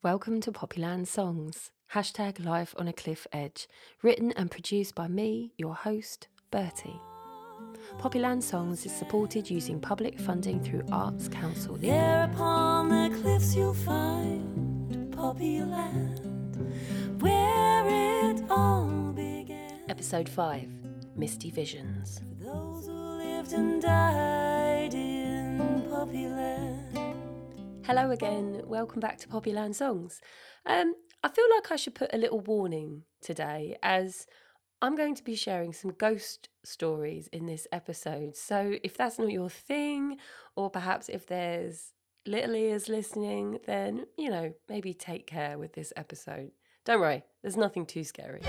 Welcome 0.00 0.40
to 0.42 0.52
Poppyland 0.52 1.08
Songs, 1.08 1.72
hashtag 1.92 2.44
Life 2.44 2.72
on 2.78 2.86
a 2.86 2.92
Cliff 2.92 3.26
Edge, 3.32 3.66
written 4.00 4.30
and 4.36 4.48
produced 4.48 4.94
by 4.94 5.08
me, 5.08 5.54
your 5.56 5.74
host, 5.74 6.28
Bertie. 6.52 7.00
Poppyland 7.98 8.44
Songs 8.44 8.86
is 8.86 8.92
supported 8.92 9.50
using 9.50 9.80
public 9.80 10.20
funding 10.20 10.62
through 10.62 10.84
Arts 10.92 11.26
Council. 11.26 11.74
There 11.78 12.30
upon 12.32 12.90
the 12.90 13.18
cliffs 13.20 13.56
you'll 13.56 13.74
find 13.74 15.12
Poppyland, 15.12 16.20
where 17.20 18.30
it 18.30 18.40
all 18.48 19.10
began. 19.16 19.80
Episode 19.88 20.28
5 20.28 20.68
Misty 21.16 21.50
Visions. 21.50 22.20
For 22.38 22.44
Those 22.44 22.86
who 22.86 22.92
lived 22.92 23.52
and 23.52 23.82
died 23.82 24.94
in 24.94 25.58
Poppyland. 25.90 26.87
Hello 27.88 28.10
again, 28.10 28.60
welcome 28.66 29.00
back 29.00 29.16
to 29.16 29.28
Poppyland 29.28 29.74
Songs. 29.74 30.20
Um, 30.66 30.94
I 31.24 31.30
feel 31.30 31.46
like 31.56 31.72
I 31.72 31.76
should 31.76 31.94
put 31.94 32.12
a 32.12 32.18
little 32.18 32.40
warning 32.40 33.04
today 33.22 33.78
as 33.82 34.26
I'm 34.82 34.94
going 34.94 35.14
to 35.14 35.24
be 35.24 35.34
sharing 35.34 35.72
some 35.72 35.94
ghost 35.96 36.50
stories 36.64 37.28
in 37.28 37.46
this 37.46 37.66
episode. 37.72 38.36
So 38.36 38.74
if 38.84 38.94
that's 38.98 39.18
not 39.18 39.30
your 39.30 39.48
thing, 39.48 40.18
or 40.54 40.68
perhaps 40.68 41.08
if 41.08 41.28
there's 41.28 41.94
little 42.26 42.54
ears 42.56 42.90
listening, 42.90 43.60
then, 43.64 44.04
you 44.18 44.28
know, 44.28 44.52
maybe 44.68 44.92
take 44.92 45.26
care 45.26 45.56
with 45.56 45.72
this 45.72 45.90
episode. 45.96 46.50
Don't 46.84 47.00
worry, 47.00 47.22
there's 47.40 47.56
nothing 47.56 47.86
too 47.86 48.04
scary. 48.04 48.42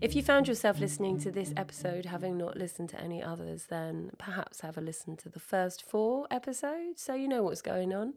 If 0.00 0.16
you 0.16 0.22
found 0.22 0.48
yourself 0.48 0.80
listening 0.80 1.18
to 1.20 1.30
this 1.30 1.52
episode 1.56 2.06
having 2.06 2.36
not 2.36 2.56
listened 2.56 2.88
to 2.90 3.00
any 3.00 3.22
others, 3.22 3.66
then 3.68 4.10
perhaps 4.18 4.60
have 4.60 4.76
a 4.76 4.80
listen 4.80 5.16
to 5.18 5.28
the 5.28 5.40
first 5.40 5.82
four 5.82 6.26
episodes 6.30 7.02
so 7.02 7.14
you 7.14 7.28
know 7.28 7.42
what's 7.42 7.62
going 7.62 7.94
on. 7.94 8.14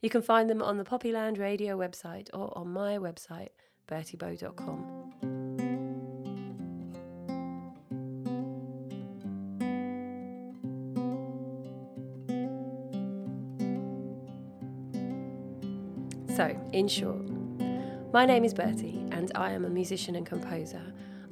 You 0.00 0.10
can 0.10 0.22
find 0.22 0.50
them 0.50 0.62
on 0.62 0.76
the 0.76 0.84
Poppyland 0.84 1.38
Radio 1.38 1.78
website 1.78 2.28
or 2.34 2.56
on 2.56 2.68
my 2.68 2.98
website, 2.98 3.48
bertiebow.com. 3.88 5.12
So, 16.36 16.56
in 16.72 16.88
short, 16.88 17.30
my 18.12 18.26
name 18.26 18.44
is 18.44 18.52
Bertie, 18.52 19.03
and 19.24 19.32
I 19.42 19.52
am 19.52 19.64
a 19.64 19.70
musician 19.70 20.16
and 20.16 20.26
composer. 20.26 20.82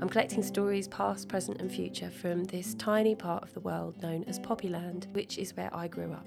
I'm 0.01 0.09
collecting 0.09 0.43
stories 0.43 0.89
past, 0.89 1.29
present, 1.29 1.61
and 1.61 1.71
future 1.71 2.09
from 2.09 2.45
this 2.45 2.73
tiny 2.77 3.15
part 3.15 3.43
of 3.43 3.53
the 3.53 3.61
world 3.61 4.01
known 4.03 4.25
as 4.25 4.39
Poppyland, 4.39 5.13
which 5.13 5.37
is 5.37 5.55
where 5.55 5.69
I 5.77 5.89
grew 5.89 6.11
up. 6.11 6.27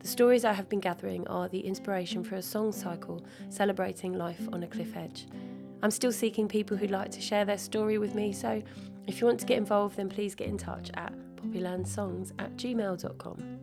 The 0.00 0.08
stories 0.08 0.44
I 0.44 0.52
have 0.52 0.68
been 0.68 0.80
gathering 0.80 1.24
are 1.28 1.48
the 1.48 1.60
inspiration 1.60 2.24
for 2.24 2.34
a 2.34 2.42
song 2.42 2.72
cycle 2.72 3.24
celebrating 3.50 4.14
life 4.14 4.48
on 4.52 4.64
a 4.64 4.66
cliff 4.66 4.96
edge. 4.96 5.28
I'm 5.80 5.92
still 5.92 6.10
seeking 6.10 6.48
people 6.48 6.76
who'd 6.76 6.90
like 6.90 7.12
to 7.12 7.20
share 7.20 7.44
their 7.44 7.56
story 7.56 7.98
with 7.98 8.16
me, 8.16 8.32
so 8.32 8.60
if 9.06 9.20
you 9.20 9.28
want 9.28 9.38
to 9.38 9.46
get 9.46 9.58
involved, 9.58 9.98
then 9.98 10.08
please 10.08 10.34
get 10.34 10.48
in 10.48 10.58
touch 10.58 10.90
at 10.94 11.12
poppylandsongs 11.36 12.32
at 12.40 12.56
gmail.com. 12.56 13.55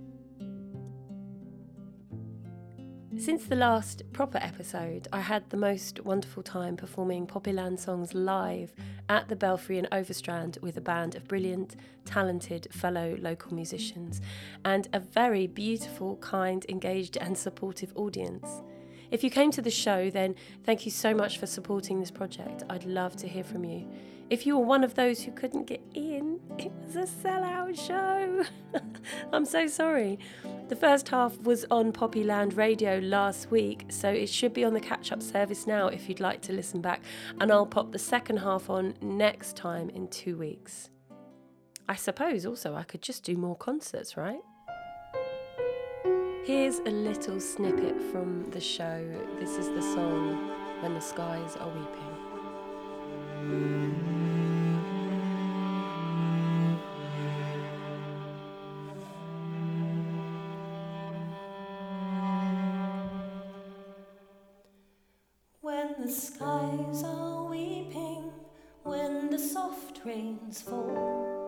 Since 3.18 3.46
the 3.46 3.56
last 3.56 4.02
proper 4.12 4.40
episode, 4.40 5.08
I 5.14 5.22
had 5.22 5.50
the 5.50 5.58
most 5.58 6.00
wonderful 6.04 6.44
time 6.44 6.76
performing 6.76 7.28
Poppyland 7.28 7.80
songs 7.80 8.14
live 8.14 8.74
at 9.08 9.30
the 9.30 9.36
Belfry 9.36 9.78
in 9.78 9.88
Overstrand 9.92 10.58
with 10.62 10.78
a 10.78 10.82
band 10.82 11.16
of 11.16 11.28
brilliant, 11.28 11.76
talented 12.06 12.68
fellow 12.72 13.16
local 13.20 13.54
musicians 13.54 14.20
and 14.66 14.90
a 14.92 15.00
very 15.00 15.48
beautiful, 15.48 16.18
kind, 16.18 16.66
engaged, 16.68 17.16
and 17.18 17.38
supportive 17.38 17.94
audience. 17.96 18.62
If 19.14 19.24
you 19.24 19.30
came 19.30 19.52
to 19.52 19.62
the 19.62 19.70
show, 19.70 20.10
then 20.10 20.34
thank 20.64 20.86
you 20.86 20.92
so 20.92 21.14
much 21.14 21.38
for 21.38 21.46
supporting 21.46 22.00
this 22.00 22.10
project. 22.10 22.64
I'd 22.68 22.84
love 22.84 23.16
to 23.18 23.28
hear 23.28 23.44
from 23.44 23.64
you. 23.64 23.88
If 24.32 24.48
you 24.48 24.58
were 24.58 24.66
one 24.66 24.84
of 24.84 24.96
those 24.96 25.22
who 25.22 25.32
couldn't 25.32 25.68
get 25.68 25.84
in, 25.94 26.40
it 26.58 26.72
was 26.84 26.96
a 26.96 27.04
sellout 27.04 27.78
show. 27.80 28.44
I'm 29.32 29.46
so 29.46 29.68
sorry. 29.68 30.18
The 30.68 30.76
first 30.76 31.10
half 31.10 31.40
was 31.42 31.64
on 31.70 31.92
Poppyland 31.92 32.58
Radio 32.58 32.98
last 33.04 33.52
week, 33.52 33.86
so 33.90 34.10
it 34.10 34.30
should 34.30 34.52
be 34.52 34.64
on 34.64 34.74
the 34.74 34.80
catch 34.80 35.12
up 35.12 35.22
service 35.22 35.68
now 35.68 35.90
if 35.90 36.10
you'd 36.10 36.20
like 36.20 36.42
to 36.42 36.52
listen 36.52 36.82
back. 36.82 37.04
And 37.40 37.52
I'll 37.52 37.68
pop 37.68 37.92
the 37.92 38.00
second 38.00 38.38
half 38.38 38.72
on 38.72 38.96
next 39.00 39.56
time 39.56 39.92
in 39.92 40.08
two 40.08 40.38
weeks. 40.38 40.90
I 41.88 41.98
suppose 41.98 42.48
also 42.48 42.74
I 42.74 42.82
could 42.82 43.04
just 43.04 43.24
do 43.24 43.38
more 43.38 43.56
concerts, 43.56 44.18
right? 44.18 44.42
Here's 46.46 46.80
a 46.80 46.90
little 46.90 47.40
snippet 47.40 48.02
from 48.12 48.50
the 48.52 48.60
show. 48.60 49.02
This 49.40 49.52
is 49.52 49.70
the 49.70 49.82
song 49.82 50.52
When 50.82 50.94
the 50.94 51.00
Skies 51.00 51.56
Are 51.56 51.70
Weeping. 51.70 52.18
When 65.62 65.96
the 66.02 66.12
skies 66.12 67.04
are 67.06 67.46
weeping, 67.46 68.34
when 68.84 69.30
the 69.30 69.40
soft 69.40 70.02
rains 70.04 70.60
fall, 70.60 71.40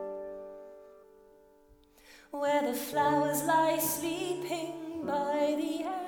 where 2.32 2.62
the 2.62 2.74
flowers 2.74 3.44
lie 3.44 3.78
sleeping 3.78 4.75
by 5.06 5.56
the 5.56 5.84
abbey 5.84 6.05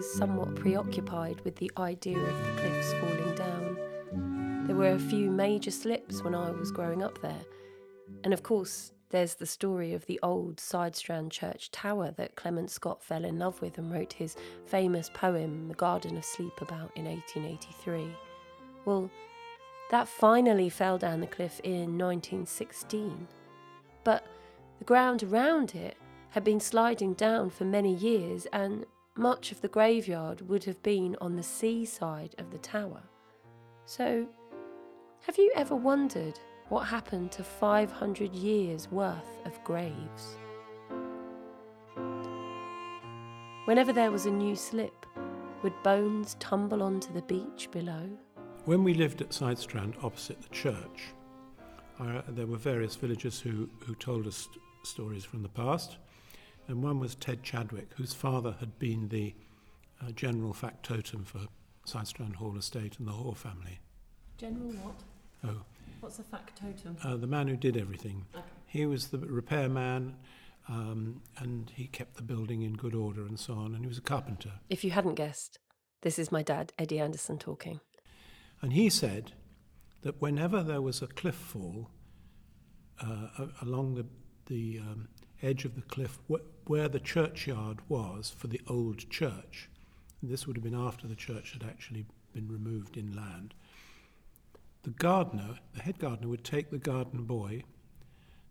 was 0.00 0.10
somewhat 0.14 0.54
preoccupied 0.54 1.38
with 1.42 1.54
the 1.56 1.70
idea 1.76 2.16
of 2.16 2.46
the 2.46 2.62
cliffs 2.62 2.94
falling 2.94 3.34
down. 3.34 4.64
There 4.66 4.74
were 4.74 4.92
a 4.92 4.98
few 4.98 5.30
major 5.30 5.70
slips 5.70 6.24
when 6.24 6.34
I 6.34 6.50
was 6.52 6.70
growing 6.70 7.02
up 7.02 7.20
there. 7.20 7.42
And 8.24 8.32
of 8.32 8.42
course, 8.42 8.92
there's 9.10 9.34
the 9.34 9.44
story 9.44 9.92
of 9.92 10.06
the 10.06 10.18
old 10.22 10.56
Sidestrand 10.56 11.32
Church 11.32 11.70
tower 11.70 12.14
that 12.16 12.34
Clement 12.34 12.70
Scott 12.70 13.02
fell 13.02 13.26
in 13.26 13.38
love 13.38 13.60
with 13.60 13.76
and 13.76 13.92
wrote 13.92 14.14
his 14.14 14.36
famous 14.64 15.10
poem, 15.12 15.68
The 15.68 15.74
Garden 15.74 16.16
of 16.16 16.24
Sleep, 16.24 16.62
about 16.62 16.90
in 16.96 17.04
1883. 17.04 18.10
Well, 18.86 19.10
that 19.90 20.08
finally 20.08 20.70
fell 20.70 20.96
down 20.96 21.20
the 21.20 21.26
cliff 21.26 21.60
in 21.62 21.98
1916. 21.98 23.28
But 24.04 24.24
the 24.78 24.86
ground 24.86 25.24
around 25.24 25.74
it 25.74 25.98
had 26.30 26.42
been 26.42 26.60
sliding 26.60 27.12
down 27.12 27.50
for 27.50 27.66
many 27.66 27.92
years, 27.92 28.46
and 28.50 28.86
much 29.16 29.52
of 29.52 29.60
the 29.60 29.68
graveyard 29.68 30.40
would 30.48 30.64
have 30.64 30.82
been 30.82 31.16
on 31.20 31.36
the 31.36 31.42
sea 31.42 31.84
side 31.84 32.34
of 32.38 32.50
the 32.50 32.58
tower. 32.58 33.02
So, 33.84 34.26
have 35.26 35.36
you 35.36 35.52
ever 35.56 35.74
wondered 35.74 36.38
what 36.68 36.86
happened 36.86 37.32
to 37.32 37.44
500 37.44 38.32
years' 38.32 38.90
worth 38.90 39.38
of 39.44 39.62
graves? 39.64 40.36
Whenever 43.66 43.92
there 43.92 44.10
was 44.10 44.26
a 44.26 44.30
new 44.30 44.56
slip, 44.56 45.06
would 45.62 45.74
bones 45.82 46.36
tumble 46.40 46.82
onto 46.82 47.12
the 47.12 47.22
beach 47.22 47.68
below? 47.70 48.08
When 48.64 48.82
we 48.84 48.94
lived 48.94 49.20
at 49.20 49.30
Sidestrand 49.30 50.02
opposite 50.02 50.40
the 50.40 50.48
church, 50.48 51.12
uh, 51.98 52.22
there 52.28 52.46
were 52.46 52.56
various 52.56 52.96
villagers 52.96 53.40
who, 53.40 53.68
who 53.84 53.94
told 53.94 54.26
us 54.26 54.36
st- 54.36 54.58
stories 54.82 55.24
from 55.24 55.42
the 55.42 55.48
past. 55.48 55.98
And 56.70 56.84
one 56.84 57.00
was 57.00 57.16
Ted 57.16 57.42
Chadwick, 57.42 57.88
whose 57.96 58.14
father 58.14 58.54
had 58.60 58.78
been 58.78 59.08
the 59.08 59.34
uh, 60.00 60.12
general 60.12 60.52
factotum 60.52 61.24
for 61.24 61.40
Sidestrand 61.84 62.36
Hall 62.36 62.56
Estate 62.56 62.96
and 63.00 63.08
the 63.08 63.12
Hoare 63.12 63.34
family. 63.34 63.80
General 64.38 64.70
what? 64.74 64.94
Oh, 65.44 65.62
What's 65.98 66.20
a 66.20 66.22
factotum? 66.22 66.96
uh, 67.02 67.16
the 67.16 67.26
man 67.26 67.48
who 67.48 67.56
did 67.56 67.76
everything. 67.76 68.24
Okay. 68.32 68.44
He 68.66 68.86
was 68.86 69.08
the 69.08 69.18
repairman, 69.18 70.14
um, 70.68 71.22
and 71.38 71.72
he 71.74 71.88
kept 71.88 72.14
the 72.14 72.22
building 72.22 72.62
in 72.62 72.74
good 72.74 72.94
order 72.94 73.26
and 73.26 73.38
so 73.38 73.54
on. 73.54 73.74
And 73.74 73.80
he 73.82 73.88
was 73.88 73.98
a 73.98 74.02
carpenter. 74.02 74.52
If 74.68 74.84
you 74.84 74.92
hadn't 74.92 75.14
guessed, 75.16 75.58
This 76.02 76.20
is 76.20 76.30
my 76.30 76.42
dad, 76.42 76.72
Eddie 76.78 77.00
Anderson, 77.00 77.36
talking. 77.36 77.80
And 78.62 78.72
he 78.74 78.90
said 78.90 79.32
that 80.02 80.22
whenever 80.22 80.62
there 80.62 80.80
was 80.80 81.02
a 81.02 81.08
cliff 81.08 81.34
fall 81.34 81.90
uh, 83.00 83.46
along 83.60 83.96
the, 83.96 84.06
the 84.46 84.78
um, 84.78 85.08
edge 85.42 85.64
of 85.64 85.74
the 85.74 85.82
cliff 85.82 86.18
where 86.70 86.88
the 86.88 87.00
churchyard 87.00 87.78
was 87.88 88.32
for 88.38 88.46
the 88.46 88.60
old 88.68 89.10
church, 89.10 89.68
and 90.22 90.30
this 90.30 90.46
would 90.46 90.54
have 90.54 90.62
been 90.62 90.72
after 90.72 91.08
the 91.08 91.16
church 91.16 91.52
had 91.52 91.64
actually 91.68 92.06
been 92.32 92.46
removed 92.46 92.96
inland, 92.96 93.52
the 94.84 94.90
gardener, 94.90 95.58
the 95.74 95.82
head 95.82 95.98
gardener, 95.98 96.28
would 96.28 96.44
take 96.44 96.70
the 96.70 96.78
garden 96.78 97.24
boy 97.24 97.64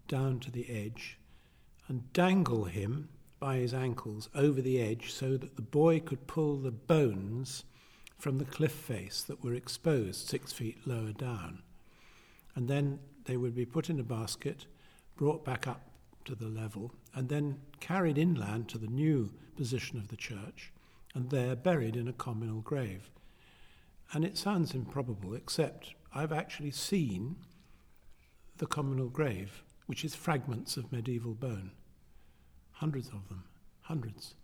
down 0.10 0.38
to 0.38 0.52
the 0.52 0.70
edge 0.70 1.18
and 1.88 2.12
dangle 2.12 2.66
him 2.66 3.08
by 3.40 3.56
his 3.56 3.74
ankles 3.74 4.28
over 4.36 4.62
the 4.62 4.82
edge 4.82 5.14
so 5.14 5.38
that 5.38 5.56
the 5.56 5.62
boy 5.62 5.98
could 5.98 6.28
pull 6.28 6.58
the 6.58 6.72
bones 6.72 7.64
from 8.18 8.38
the 8.38 8.44
cliff 8.44 8.74
face 8.74 9.22
that 9.22 9.42
were 9.42 9.54
exposed 9.54 10.28
six 10.28 10.52
feet 10.52 10.86
lower 10.86 11.14
down. 11.14 11.64
And 12.54 12.68
then 12.68 13.00
they 13.24 13.38
would 13.38 13.56
be 13.56 13.66
put 13.66 13.90
in 13.90 13.98
a 13.98 14.04
basket, 14.04 14.66
brought 15.16 15.46
back 15.46 15.68
up 15.68 15.84
to 16.26 16.36
the 16.36 16.50
level, 16.50 16.92
and 17.14 17.30
then 17.30 17.60
carried 17.80 18.18
inland 18.18 18.68
to 18.70 18.78
the 18.78 18.88
new 18.88 19.32
position 19.56 19.98
of 19.98 20.08
the 20.10 20.16
church, 20.16 20.72
and 21.14 21.30
there 21.30 21.56
buried 21.56 21.96
in 21.96 22.08
a 22.08 22.14
communal 22.14 22.62
grave. 22.62 23.10
And 24.14 24.26
it 24.26 24.38
sounds 24.38 24.74
improbable, 24.74 25.34
except 25.34 25.94
I've 26.14 26.32
actually 26.32 26.72
seen 26.72 27.36
the 28.58 28.66
communal 28.66 29.10
grave, 29.10 29.64
which 29.86 30.04
is 30.04 30.16
fragments 30.16 30.78
of 30.78 30.92
medieval 30.92 31.34
bone. 31.34 31.72
Hundreds 32.74 33.08
of 33.08 33.28
them, 33.28 33.44
hundreds. 33.82 34.36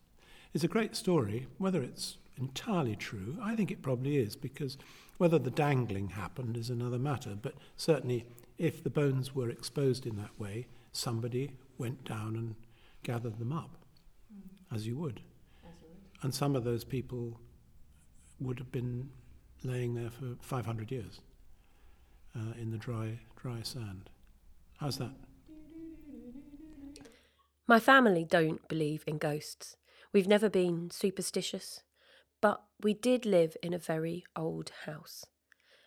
It's 0.53 0.63
a 0.63 0.69
great 0.69 0.95
story. 0.95 1.47
Whether 1.57 1.81
it's 1.81 2.17
entirely 2.37 2.95
true, 2.95 3.37
I 3.41 3.55
think 3.55 3.71
it 3.71 3.81
probably 3.81 4.17
is, 4.17 4.35
because 4.35 4.77
whether 5.17 5.39
the 5.39 5.51
dangling 5.51 6.09
happened 6.09 6.57
is 6.57 6.69
another 6.69 6.99
matter. 6.99 7.37
But 7.41 7.55
certainly, 7.77 8.25
if 8.57 8.83
the 8.83 8.89
bones 8.89 9.33
were 9.35 9.49
exposed 9.49 10.05
in 10.05 10.17
that 10.17 10.37
way, 10.39 10.67
somebody 10.95 11.51
went 11.77 12.03
down 12.05 12.35
and 12.35 12.55
gathered 13.03 13.37
them 13.37 13.51
up, 13.51 13.77
as 14.73 14.87
you 14.87 14.95
would. 14.97 15.21
And 16.21 16.33
some 16.33 16.55
of 16.55 16.63
those 16.63 16.83
people 16.83 17.39
would 18.39 18.59
have 18.59 18.71
been 18.71 19.09
laying 19.63 19.95
there 19.95 20.09
for 20.09 20.35
500 20.41 20.91
years 20.91 21.19
uh, 22.35 22.53
in 22.59 22.71
the 22.71 22.77
dry, 22.77 23.19
dry 23.35 23.61
sand. 23.61 24.09
How's 24.77 24.97
that? 24.97 25.11
My 27.67 27.79
family 27.79 28.23
don't 28.23 28.67
believe 28.67 29.03
in 29.07 29.17
ghosts. 29.17 29.75
We've 30.13 30.27
never 30.27 30.49
been 30.49 30.91
superstitious, 30.91 31.81
but 32.41 32.61
we 32.81 32.93
did 32.93 33.25
live 33.25 33.57
in 33.63 33.73
a 33.73 33.79
very 33.79 34.23
old 34.35 34.71
house. 34.85 35.25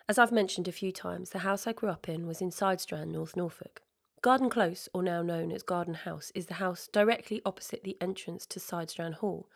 As 0.08 0.18
I've 0.18 0.32
mentioned 0.32 0.68
a 0.68 0.72
few 0.72 0.90
times, 0.90 1.30
the 1.30 1.40
house 1.40 1.66
I 1.66 1.72
grew 1.72 1.90
up 1.90 2.08
in 2.08 2.26
was 2.26 2.40
in 2.40 2.50
Sidestrand, 2.50 3.08
North 3.08 3.36
Norfolk. 3.36 3.82
Garden 4.20 4.50
Close, 4.50 4.88
or 4.92 5.02
now 5.02 5.22
known 5.22 5.52
as 5.52 5.62
Garden 5.62 5.94
House, 5.94 6.32
is 6.34 6.46
the 6.46 6.54
house 6.54 6.88
directly 6.92 7.40
opposite 7.46 7.84
the 7.84 7.96
entrance 8.00 8.46
to 8.46 8.58
Sidestrand 8.58 9.14
Hall. 9.14 9.48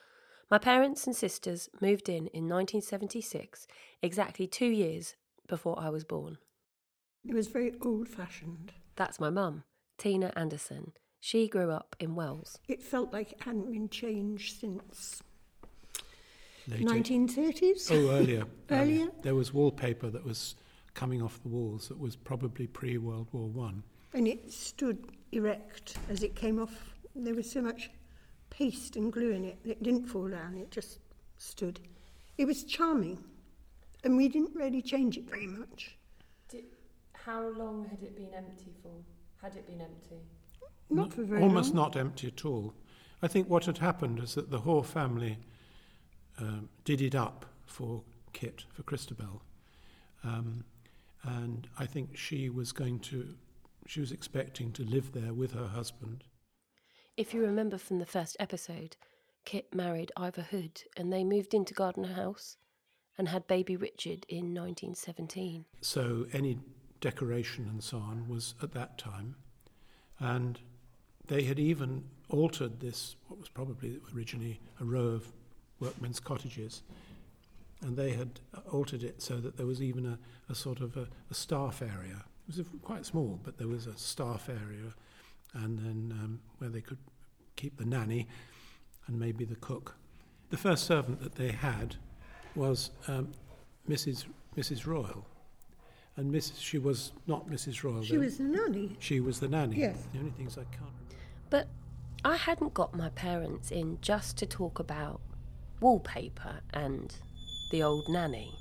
My 0.50 0.59
parents 0.59 1.06
and 1.06 1.17
sisters 1.17 1.69
moved 1.81 2.09
in 2.09 2.29
in 2.29 2.49
1976, 2.49 3.67
exactly 4.03 4.47
two 4.47 4.67
years 4.67 5.17
before 5.49 5.79
I 5.81 5.88
was 5.88 6.05
born. 6.05 6.38
It 7.26 7.35
was 7.35 7.49
very 7.49 7.75
old 7.85 8.09
fashioned. 8.09 8.73
That's 8.94 9.19
my 9.19 9.31
mum, 9.31 9.64
Tina 9.99 10.32
Anderson. 10.37 10.93
She 11.19 11.49
grew 11.49 11.70
up 11.70 11.97
in 11.99 12.15
Wells. 12.15 12.58
It 12.69 12.82
felt 12.82 13.12
like 13.12 13.32
it 13.32 13.43
hadn't 13.43 13.73
been 13.73 13.88
changed 13.88 14.61
since 14.61 15.23
Later. 16.69 16.85
1930s. 16.85 17.91
Oh, 17.91 18.11
earlier. 18.17 18.44
Earlier? 18.70 19.08
There 19.23 19.35
was 19.35 19.53
wallpaper 19.53 20.11
that 20.11 20.25
was 20.25 20.55
coming 20.94 21.23
off 21.23 21.43
the 21.43 21.49
walls 21.49 21.88
that 21.88 21.99
was 21.99 22.15
probably 22.15 22.67
pre 22.67 22.99
World 22.99 23.29
War 23.32 23.49
One. 23.49 23.82
And 24.14 24.29
it 24.29 24.53
stood 24.53 25.06
erect 25.32 25.97
as 26.09 26.23
it 26.23 26.35
came 26.35 26.61
off. 26.61 26.94
There 27.14 27.35
was 27.35 27.50
so 27.50 27.62
much 27.62 27.91
paste 28.50 28.97
and 28.97 29.12
glue 29.12 29.31
in 29.31 29.44
it 29.44 29.62
that 29.64 29.70
it 29.73 29.82
didn't 29.82 30.06
fall 30.06 30.29
down, 30.29 30.56
it 30.59 30.70
just 30.70 30.99
stood. 31.38 31.81
It 32.38 32.44
was 32.47 32.64
charming, 32.64 33.19
and 34.05 34.17
we 34.17 34.29
didn't 34.29 34.55
really 34.55 34.82
change 34.82 35.17
it 35.17 35.29
very 35.29 35.47
much. 35.47 35.97
how 37.14 37.49
long 37.50 37.87
had 37.88 38.03
it 38.03 38.17
been 38.17 38.35
empty 38.35 38.73
for? 38.82 38.91
Had 39.41 39.55
it 39.56 39.67
been 39.67 39.81
empty? 39.81 40.17
Not 40.91 41.12
for 41.12 41.23
very 41.23 41.41
Almost 41.43 41.75
long. 41.75 41.85
not 41.85 41.97
empty 41.97 42.26
at 42.29 42.44
all. 42.44 42.75
I 43.23 43.29
think 43.29 43.49
what 43.49 43.65
had 43.67 43.79
happened 43.79 44.19
is 44.19 44.35
that 44.35 44.50
the 44.50 44.58
Hoare 44.61 44.82
family 44.82 45.38
um, 46.38 46.69
did 46.85 47.00
it 47.00 47.15
up 47.15 47.47
for 47.65 48.03
Kit, 48.32 48.65
for 48.73 48.82
Christabel. 48.82 49.43
Um, 50.25 50.65
and 51.23 51.69
I 51.79 51.87
think 51.87 52.17
she 52.17 52.50
was 52.50 52.73
going 52.73 52.99
to, 53.00 53.35
she 53.87 54.00
was 54.00 54.12
expecting 54.12 54.73
to 54.73 54.84
live 54.84 55.12
there 55.12 55.32
with 55.32 55.52
her 55.52 55.69
husband. 55.69 56.25
If 57.17 57.34
you 57.34 57.43
remember 57.43 57.79
from 57.79 57.99
the 57.99 58.06
first 58.06 58.37
episode, 58.40 58.96
Kit 59.44 59.75
married 59.75 60.12
Ivor 60.17 60.43
Hood 60.43 60.82
and 60.96 61.12
they 61.12 61.25
moved 61.25 61.52
into 61.52 61.75
Garden 61.75 62.05
House 62.05 62.56
and 63.19 63.29
had 63.29 63.46
baby 63.46 63.76
Richard 63.76 64.25
in 64.29 64.55
1917. 64.55 65.67
So 65.81 66.26
any 66.32 66.58
decoration 67.00 67.67
and 67.69 67.82
so 67.82 67.99
on 67.99 68.29
was 68.29 68.55
at 68.62 68.73
that 68.73 68.96
time. 68.96 69.37
And 70.19 70.58
they 71.26 71.43
had 71.43 71.58
even 71.58 72.05
altered 72.31 72.81
this, 72.81 73.17
what 73.29 73.38
was 73.38 73.49
probably 73.49 73.99
originally 74.14 74.61
a 74.81 74.84
row 74.84 75.06
of 75.08 75.32
workmen's 75.81 76.20
cottages. 76.20 76.82
And 77.82 77.96
they 77.96 78.12
had 78.12 78.40
altered 78.70 79.02
it 79.02 79.20
so 79.20 79.37
that 79.38 79.56
there 79.56 79.67
was 79.67 79.82
even 79.82 80.06
a, 80.06 80.19
a 80.49 80.55
sort 80.55 80.81
of 80.81 80.96
a, 80.96 81.08
a 81.31 81.34
staff 81.34 81.82
area. 81.82 82.25
It 82.49 82.56
was 82.56 82.59
a, 82.59 82.65
quite 82.83 83.06
small, 83.06 83.39
but 83.43 83.59
there 83.59 83.69
was 83.69 83.87
a 83.87 83.97
staff 83.97 84.49
area, 84.49 84.94
and 85.55 85.79
then 85.79 86.19
um, 86.19 86.41
where 86.59 86.71
they 86.71 86.81
could 86.81 86.99
keep 87.56 87.77
the 87.77 87.85
nanny 87.85 88.27
and 89.06 89.19
maybe 89.19 89.44
the 89.44 89.56
cook. 89.56 89.97
The 90.50 90.56
first 90.56 90.87
servant 90.87 91.23
that 91.23 91.37
they 91.37 91.53
had 91.53 91.97
was 92.55 92.91
um, 93.09 93.33
Mrs. 93.89 94.25
Mrs. 94.56 94.87
Royal, 94.87 95.27
and 96.17 96.33
Mrs. 96.33 96.61
She 96.61 96.79
was 96.79 97.12
not 97.27 97.49
Mrs. 97.49 97.83
Royal. 97.83 98.03
She 98.03 98.17
though. 98.17 98.23
was 98.23 98.39
the 98.39 98.44
nanny. 98.44 98.97
She 98.99 99.21
was 99.21 99.41
the 99.41 99.49
nanny. 99.49 99.77
Yes. 99.77 99.97
The 100.12 100.19
only 100.19 100.33
things 100.33 100.59
I 100.59 100.65
can't 100.65 100.75
remember. 100.81 101.17
But 101.49 101.69
I 102.25 102.37
hadn't 102.37 102.75
got 102.75 102.94
my 102.94 103.09
parents 103.11 103.71
in 103.71 103.99
just 104.00 104.37
to 104.39 104.47
talk 104.47 104.79
about 104.79 105.21
wallpaper 105.81 106.61
and 106.73 107.15
the 107.71 107.83
old 107.83 108.09
nanny. 108.09 108.53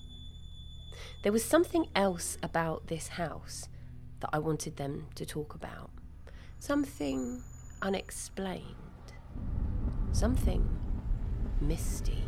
There 1.23 1.31
was 1.31 1.43
something 1.43 1.87
else 1.95 2.37
about 2.41 2.87
this 2.87 3.09
house 3.09 3.67
that 4.21 4.29
I 4.31 4.39
wanted 4.39 4.77
them 4.77 5.07
to 5.15 5.25
talk 5.25 5.53
about. 5.55 5.89
Something 6.59 7.41
unexplained. 7.81 8.63
Something 10.13 10.67
misty. 11.59 12.23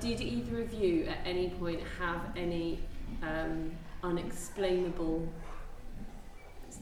Did 0.00 0.20
either 0.20 0.62
of 0.62 0.72
you 0.72 1.04
at 1.06 1.18
any 1.24 1.50
point 1.50 1.80
have 1.98 2.20
any 2.36 2.80
um, 3.22 3.72
unexplainable 4.02 5.28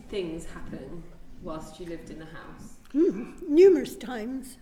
things 0.09 0.45
happen 0.45 1.03
whilst 1.43 1.81
you 1.81 1.87
lived 1.87 2.11
in 2.11 2.19
the 2.19 2.27
house? 2.27 2.77
Mm, 2.95 3.49
numerous 3.49 3.97
times. 3.97 4.59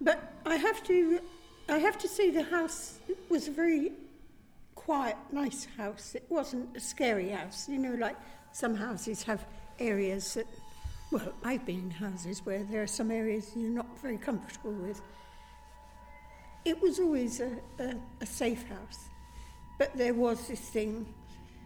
But 0.00 0.32
I 0.46 0.56
have 0.56 0.82
to 0.84 1.20
I 1.68 1.78
have 1.78 1.98
to 1.98 2.08
say 2.08 2.30
the 2.30 2.42
house 2.42 2.98
was 3.28 3.46
a 3.46 3.52
very 3.52 3.92
quiet, 4.90 5.16
nice 5.30 5.68
house. 5.76 6.16
It 6.16 6.26
wasn't 6.28 6.76
a 6.76 6.80
scary 6.80 7.28
house. 7.28 7.68
You 7.68 7.78
know, 7.78 7.94
like 7.94 8.16
some 8.50 8.74
houses 8.74 9.22
have 9.22 9.46
areas 9.78 10.34
that 10.34 10.48
well, 11.12 11.32
I've 11.44 11.64
been 11.64 11.78
in 11.78 11.90
houses 11.92 12.44
where 12.44 12.64
there 12.64 12.82
are 12.82 12.88
some 12.88 13.12
areas 13.12 13.52
you're 13.54 13.70
not 13.70 13.86
very 14.02 14.18
comfortable 14.18 14.72
with. 14.72 15.00
It 16.64 16.82
was 16.82 16.98
always 16.98 17.38
a, 17.38 17.52
a, 17.78 17.94
a 18.20 18.26
safe 18.26 18.66
house. 18.66 19.08
But 19.78 19.96
there 19.96 20.12
was 20.12 20.48
this 20.48 20.58
thing 20.58 21.06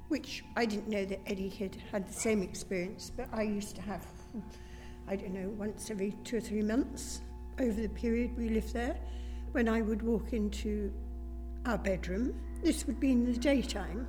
which 0.09 0.45
I 0.55 0.67
didn't 0.67 0.89
know 0.89 1.07
that 1.07 1.21
Eddie 1.27 1.49
had 1.49 1.79
had 1.91 2.07
the 2.07 2.13
same 2.13 2.43
experience, 2.43 3.11
but 3.17 3.29
I 3.33 3.41
used 3.41 3.75
to 3.77 3.81
have, 3.81 4.05
I 5.09 5.17
don't 5.17 5.33
know, 5.33 5.49
once 5.49 5.91
every 5.91 6.15
two 6.25 6.37
or 6.37 6.43
three 6.43 6.63
months 6.63 7.23
over 7.59 7.81
the 7.81 7.89
period 7.89 8.37
we 8.37 8.51
lived 8.51 8.75
there, 8.75 8.97
when 9.53 9.67
I 9.67 9.81
would 9.81 10.03
walk 10.03 10.35
into 10.35 10.93
our 11.65 11.79
bedroom. 11.79 12.39
This 12.65 12.87
would 12.87 12.99
be 12.99 13.13
in 13.13 13.31
the 13.31 13.39
daytime, 13.39 14.09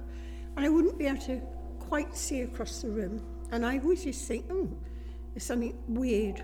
and 0.56 0.66
I 0.66 0.70
wouldn't 0.70 0.98
be 0.98 1.08
able 1.08 1.22
to 1.24 1.42
quite 1.78 2.16
see 2.16 2.42
across 2.42 2.82
the 2.82 2.90
room. 2.90 3.22
And 3.52 3.66
I 3.66 3.80
always 3.80 4.06
just 4.06 4.26
think, 4.26 4.46
oh, 4.50 4.70
there's 5.34 5.44
something 5.44 5.78
weird 5.90 6.42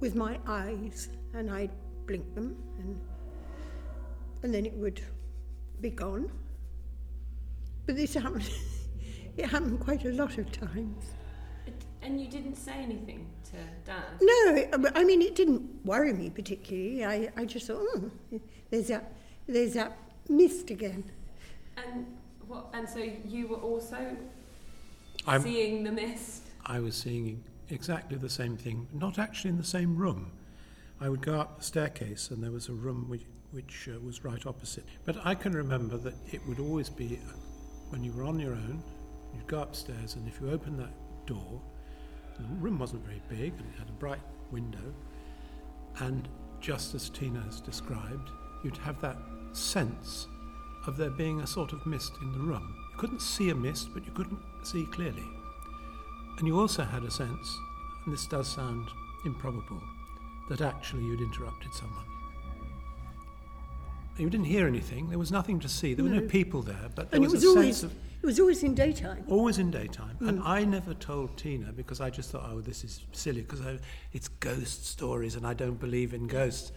with 0.00 0.14
my 0.14 0.38
eyes, 0.46 1.08
and 1.32 1.50
I'd 1.50 1.70
blink 2.06 2.34
them, 2.34 2.62
and 2.78 3.00
and 4.42 4.52
then 4.52 4.66
it 4.66 4.74
would 4.74 5.00
be 5.80 5.88
gone. 5.88 6.30
But 7.86 7.96
this 7.96 8.12
happened. 8.12 8.50
it 9.38 9.46
happened 9.46 9.80
quite 9.80 10.04
a 10.04 10.10
lot 10.10 10.36
of 10.36 10.52
times. 10.52 11.06
And 12.02 12.20
you 12.20 12.28
didn't 12.28 12.56
say 12.56 12.74
anything 12.74 13.30
to 13.44 13.56
Dad? 13.86 14.04
No, 14.20 14.90
I 14.94 15.04
mean, 15.04 15.22
it 15.22 15.34
didn't 15.34 15.62
worry 15.86 16.12
me 16.12 16.28
particularly. 16.28 17.02
I, 17.02 17.30
I 17.34 17.46
just 17.46 17.66
thought, 17.66 17.80
oh, 17.80 18.10
there's 18.68 18.88
that, 18.88 19.14
there's 19.48 19.72
that 19.72 19.96
mist 20.28 20.70
again. 20.70 21.04
And 21.76 22.06
what? 22.46 22.66
And 22.72 22.88
so 22.88 22.98
you 23.24 23.48
were 23.48 23.56
also 23.56 24.16
I'm, 25.26 25.42
seeing 25.42 25.84
the 25.84 25.92
mist. 25.92 26.42
I 26.66 26.80
was 26.80 26.96
seeing 26.96 27.42
exactly 27.70 28.16
the 28.16 28.28
same 28.28 28.56
thing, 28.56 28.86
not 28.92 29.18
actually 29.18 29.50
in 29.50 29.58
the 29.58 29.64
same 29.64 29.96
room. 29.96 30.32
I 31.00 31.08
would 31.08 31.22
go 31.22 31.40
up 31.40 31.58
the 31.58 31.64
staircase, 31.64 32.30
and 32.30 32.42
there 32.42 32.50
was 32.50 32.68
a 32.68 32.72
room 32.72 33.08
which, 33.08 33.24
which 33.50 33.88
uh, 33.88 33.98
was 34.00 34.24
right 34.24 34.46
opposite. 34.46 34.84
But 35.04 35.16
I 35.24 35.34
can 35.34 35.52
remember 35.52 35.96
that 35.98 36.14
it 36.32 36.46
would 36.46 36.60
always 36.60 36.88
be 36.88 37.18
uh, 37.26 37.32
when 37.90 38.04
you 38.04 38.12
were 38.12 38.24
on 38.24 38.38
your 38.38 38.52
own, 38.52 38.82
you'd 39.34 39.46
go 39.46 39.60
upstairs, 39.60 40.14
and 40.14 40.26
if 40.28 40.40
you 40.40 40.50
opened 40.50 40.78
that 40.78 40.92
door, 41.26 41.60
the 42.38 42.44
room 42.56 42.78
wasn't 42.78 43.04
very 43.04 43.22
big, 43.28 43.52
and 43.58 43.72
it 43.74 43.78
had 43.78 43.88
a 43.88 43.92
bright 43.92 44.20
window, 44.50 44.94
and 46.00 46.28
just 46.60 46.94
as 46.94 47.08
Tina 47.08 47.40
has 47.40 47.60
described, 47.60 48.30
you'd 48.64 48.76
have 48.78 49.00
that 49.02 49.18
sense 49.52 50.26
of 50.86 50.96
there 50.96 51.10
being 51.10 51.40
a 51.40 51.46
sort 51.46 51.72
of 51.72 51.84
mist 51.86 52.12
in 52.22 52.32
the 52.32 52.38
room. 52.38 52.74
You 52.92 52.98
couldn't 52.98 53.20
see 53.22 53.50
a 53.50 53.54
mist, 53.54 53.90
but 53.94 54.04
you 54.04 54.12
couldn't 54.12 54.40
see 54.62 54.86
clearly. 54.86 55.24
And 56.38 56.46
you 56.48 56.58
also 56.58 56.82
had 56.82 57.04
a 57.04 57.10
sense, 57.10 57.58
and 58.04 58.12
this 58.12 58.26
does 58.26 58.48
sound 58.48 58.88
improbable, 59.24 59.80
that 60.48 60.60
actually 60.60 61.04
you'd 61.04 61.20
interrupted 61.20 61.72
someone. 61.74 62.04
You 64.18 64.30
didn't 64.30 64.46
hear 64.46 64.66
anything, 64.68 65.08
there 65.08 65.18
was 65.18 65.32
nothing 65.32 65.58
to 65.60 65.68
see, 65.68 65.92
there 65.94 66.04
were 66.04 66.10
no 66.10 66.20
No. 66.20 66.28
people 66.28 66.62
there, 66.62 66.88
but 66.94 67.10
there 67.10 67.18
And 67.20 67.24
was, 67.24 67.32
it 67.32 67.36
was 67.36 67.44
a 67.44 67.48
always, 67.48 67.76
sense 67.78 67.92
of 67.92 67.98
it 68.22 68.26
was 68.26 68.40
always 68.40 68.62
in 68.62 68.74
daytime. 68.74 69.24
always 69.28 69.58
in 69.58 69.70
daytime. 69.70 70.16
And 70.20 70.38
mm. 70.38 70.46
I 70.46 70.64
never 70.64 70.94
told 70.94 71.36
Tina 71.36 71.72
because 71.72 72.00
I 72.00 72.08
just 72.10 72.30
thought, 72.30 72.48
oh, 72.50 72.60
this 72.60 72.82
is 72.84 73.00
silly 73.12 73.42
because 73.42 73.60
it's 74.12 74.28
ghost 74.28 74.86
stories 74.86 75.34
and 75.34 75.46
I 75.46 75.52
don't 75.52 75.78
believe 75.78 76.14
in 76.14 76.26
ghosts. 76.26 76.72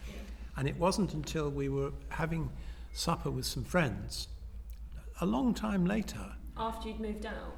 And 0.58 0.68
it 0.68 0.78
wasn't 0.78 1.14
until 1.14 1.50
we 1.50 1.70
were 1.70 1.92
having 2.10 2.50
supper 2.92 3.30
with 3.30 3.46
some 3.46 3.64
friends, 3.64 4.28
a 5.22 5.26
long 5.26 5.54
time 5.54 5.86
later, 5.86 6.34
After 6.58 6.90
you'd 6.90 7.00
moved 7.00 7.26
out. 7.28 7.56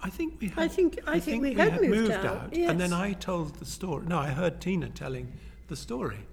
I 0.00 0.10
think 0.10 0.38
we 0.40 0.48
had. 0.48 0.58
I 0.58 0.68
think- 0.68 0.98
I 1.06 1.18
think 1.18 1.42
we 1.42 1.54
had 1.54 1.80
moved 1.80 2.10
out, 2.12 2.54
And 2.54 2.78
then. 2.78 2.92
I 2.92 3.14
told 3.14 3.54
the 3.56 3.64
story. 3.64 4.04
No, 4.06 4.18
I 4.18 4.28
heard 4.28 4.60
Tina 4.60 4.90
telling 4.90 5.32
the 5.68 5.76
story, 5.76 6.26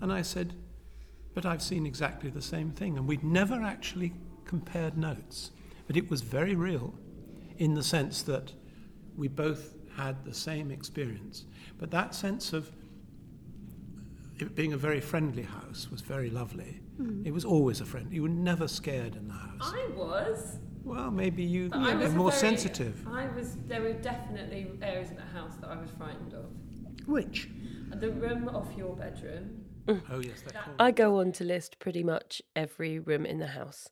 and 0.00 0.12
I 0.12 0.22
said, 0.22 0.54
"But 1.34 1.44
I've 1.44 1.62
seen 1.62 1.84
exactly 1.86 2.30
the 2.30 2.40
same 2.42 2.70
thing." 2.70 2.96
And 2.96 3.08
we'd 3.08 3.24
never 3.24 3.60
actually 3.60 4.12
compared 4.44 4.96
notes, 4.96 5.50
but 5.88 5.96
it 5.96 6.08
was 6.08 6.20
very 6.22 6.54
real, 6.54 6.94
in 7.58 7.74
the 7.74 7.82
sense 7.82 8.22
that 8.22 8.52
we 9.16 9.26
both 9.26 9.74
had 9.96 10.24
the 10.24 10.32
same 10.34 10.70
experience. 10.70 11.44
But 11.78 11.90
that 11.90 12.14
sense 12.14 12.52
of 12.52 12.70
it 14.42 14.54
being 14.54 14.72
a 14.72 14.76
very 14.76 15.00
friendly 15.00 15.42
house 15.42 15.88
was 15.90 16.00
very 16.00 16.30
lovely. 16.30 16.80
Hmm. 16.96 17.22
It 17.24 17.32
was 17.32 17.44
always 17.44 17.80
a 17.80 17.84
friend. 17.86 18.12
You 18.12 18.22
were 18.22 18.28
never 18.28 18.68
scared 18.68 19.16
in 19.16 19.28
the 19.28 19.34
house. 19.34 19.72
I 19.74 19.86
was. 19.94 20.58
Well, 20.84 21.10
maybe 21.10 21.42
you 21.42 21.68
But 21.68 21.78
I 21.80 21.94
were 21.94 22.00
was 22.04 22.14
more 22.14 22.30
very- 22.30 22.40
sensitive. 22.40 23.06
I 23.06 23.26
was. 23.28 23.56
There 23.68 23.82
were 23.82 23.92
definitely 23.92 24.70
areas 24.82 25.10
in 25.10 25.16
the 25.16 25.22
house 25.22 25.56
that 25.60 25.68
I 25.70 25.76
was 25.80 25.90
frightened 25.98 26.32
of. 26.34 26.46
Which? 27.06 27.48
The 27.94 28.10
room 28.10 28.48
off 28.48 28.68
your 28.76 28.94
bedroom. 28.96 29.64
Oh 29.88 30.20
yes, 30.20 30.42
that 30.42 30.52
That- 30.54 30.68
I 30.78 30.90
go 30.92 31.18
on 31.20 31.32
to 31.32 31.44
list 31.44 31.78
pretty 31.80 32.02
much 32.04 32.40
every 32.54 32.98
room 32.98 33.26
in 33.26 33.38
the 33.38 33.48
house. 33.48 33.88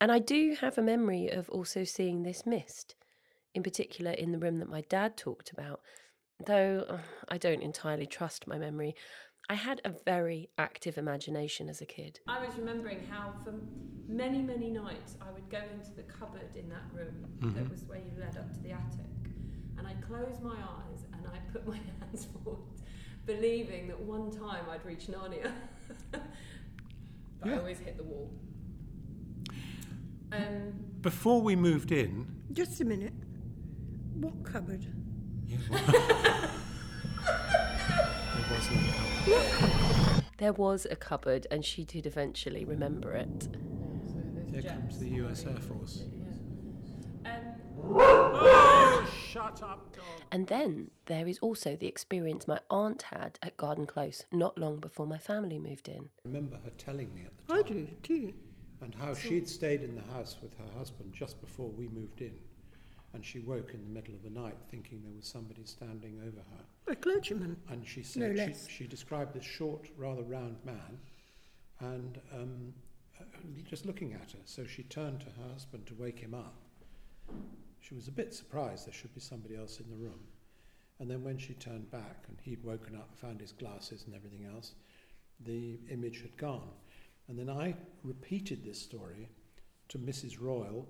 And 0.00 0.10
I 0.12 0.18
do 0.20 0.56
have 0.60 0.78
a 0.78 0.82
memory 0.82 1.28
of 1.28 1.50
also 1.50 1.84
seeing 1.84 2.22
this 2.22 2.46
mist, 2.46 2.94
in 3.54 3.62
particular 3.62 4.12
in 4.12 4.32
the 4.32 4.38
room 4.38 4.58
that 4.60 4.68
my 4.68 4.82
dad 4.82 5.16
talked 5.16 5.50
about. 5.52 5.80
Though 6.46 6.86
uh, 6.88 6.98
I 7.28 7.36
don't 7.36 7.62
entirely 7.62 8.06
trust 8.06 8.46
my 8.46 8.56
memory, 8.56 8.94
I 9.50 9.54
had 9.54 9.80
a 9.84 9.90
very 10.04 10.48
active 10.58 10.96
imagination 10.96 11.68
as 11.68 11.80
a 11.80 11.84
kid. 11.84 12.20
I 12.28 12.38
was 12.38 12.56
remembering 12.56 13.00
how 13.10 13.32
for 13.42 13.52
many, 14.06 14.42
many 14.42 14.70
nights 14.70 15.16
I 15.20 15.28
would 15.32 15.50
go 15.50 15.58
into 15.74 15.90
the 15.96 16.04
cupboard 16.04 16.54
in 16.54 16.68
that 16.68 16.84
room 16.94 17.26
that 17.56 17.68
was 17.68 17.82
where 17.82 17.98
you 17.98 18.12
led 18.16 18.36
up 18.36 18.52
to 18.52 18.60
the 18.60 18.70
attic, 18.70 19.10
and 19.76 19.88
I'd 19.88 20.00
close 20.06 20.38
my 20.40 20.54
eyes 20.54 21.04
and 21.12 21.26
I'd 21.34 21.52
put 21.52 21.66
my 21.66 21.74
hands 22.00 22.28
forward, 22.44 22.60
believing 23.26 23.88
that 23.88 23.98
one 23.98 24.30
time 24.30 24.66
I'd 24.70 24.86
reach 24.86 25.08
Narnia. 25.08 25.50
but 26.12 26.22
I 27.42 27.58
always 27.58 27.80
hit 27.80 27.96
the 27.96 28.04
wall. 28.04 28.30
Um, 30.30 30.74
Before 31.00 31.42
we 31.42 31.56
moved 31.56 31.90
in, 31.90 32.24
Just 32.52 32.80
a 32.82 32.84
minute. 32.84 33.14
What 34.14 34.44
cupboard? 34.44 34.86
there 35.48 35.58
wasn't 38.48 38.86
cupboard. 38.94 39.09
There 40.38 40.54
was 40.54 40.86
a 40.90 40.96
cupboard, 40.96 41.46
and 41.50 41.62
she 41.62 41.84
did 41.84 42.06
eventually 42.06 42.64
remember 42.64 43.12
it. 43.12 43.48
Here 44.50 44.62
comes 44.62 44.98
the 44.98 45.08
US 45.22 45.44
Air 45.44 45.60
Force. 45.60 46.04
Yeah. 47.24 47.30
Um, 47.30 47.60
Oh, 47.82 49.10
shut 49.28 49.62
up, 49.62 49.94
dog. 49.94 50.04
And 50.30 50.46
then 50.46 50.90
there 51.06 51.26
is 51.28 51.38
also 51.40 51.76
the 51.76 51.86
experience 51.86 52.46
my 52.48 52.60
aunt 52.70 53.02
had 53.02 53.38
at 53.42 53.56
Garden 53.56 53.86
Close 53.86 54.24
not 54.32 54.58
long 54.58 54.78
before 54.78 55.06
my 55.06 55.18
family 55.18 55.58
moved 55.58 55.88
in. 55.88 56.08
I 56.24 56.28
remember 56.28 56.56
her 56.64 56.70
telling 56.78 57.14
me 57.14 57.22
at 57.26 57.36
the 57.36 57.54
time. 57.54 57.64
I 57.64 57.68
do, 57.68 57.88
too. 58.02 58.32
And 58.80 58.94
how 58.94 59.14
she'd 59.14 59.48
stayed 59.48 59.82
in 59.82 59.94
the 59.94 60.12
house 60.12 60.36
with 60.42 60.54
her 60.58 60.78
husband 60.78 61.12
just 61.12 61.40
before 61.40 61.68
we 61.68 61.88
moved 61.88 62.22
in. 62.22 62.32
And 63.12 63.24
she 63.24 63.40
woke 63.40 63.72
in 63.74 63.82
the 63.82 63.90
middle 63.90 64.14
of 64.14 64.22
the 64.22 64.30
night 64.30 64.56
thinking 64.70 65.02
there 65.02 65.12
was 65.14 65.26
somebody 65.26 65.64
standing 65.64 66.20
over 66.20 66.38
her. 66.38 66.92
A 66.92 66.96
clergyman. 66.96 67.56
And 67.68 67.86
she 67.86 68.00
No 68.00 68.04
said 68.06 68.36
less. 68.36 68.66
she, 68.68 68.84
she 68.84 68.86
described 68.86 69.34
this 69.34 69.44
short, 69.44 69.88
rather 69.96 70.22
round 70.22 70.56
man, 70.64 70.98
and 71.80 72.20
um, 72.32 72.72
uh, 73.20 73.24
just 73.68 73.84
looking 73.84 74.12
at 74.12 74.32
her. 74.32 74.38
So 74.44 74.64
she 74.64 74.84
turned 74.84 75.20
to 75.20 75.26
her 75.26 75.52
husband 75.52 75.86
to 75.86 75.94
wake 75.94 76.18
him 76.20 76.34
up. 76.34 76.54
She 77.80 77.94
was 77.94 78.06
a 78.08 78.12
bit 78.12 78.32
surprised 78.34 78.86
there 78.86 78.92
should 78.94 79.14
be 79.14 79.20
somebody 79.20 79.56
else 79.56 79.80
in 79.80 79.90
the 79.90 79.96
room. 79.96 80.20
And 81.00 81.10
then 81.10 81.24
when 81.24 81.38
she 81.38 81.54
turned 81.54 81.90
back 81.90 82.24
and 82.28 82.36
he'd 82.42 82.62
woken 82.62 82.94
up, 82.94 83.08
found 83.16 83.40
his 83.40 83.52
glasses 83.52 84.04
and 84.06 84.14
everything 84.14 84.46
else, 84.54 84.74
the 85.46 85.80
image 85.90 86.20
had 86.20 86.36
gone. 86.36 86.68
And 87.28 87.38
then 87.38 87.48
I 87.48 87.74
repeated 88.04 88.62
this 88.64 88.80
story 88.80 89.28
to 89.88 89.98
Mrs. 89.98 90.40
Royal, 90.40 90.86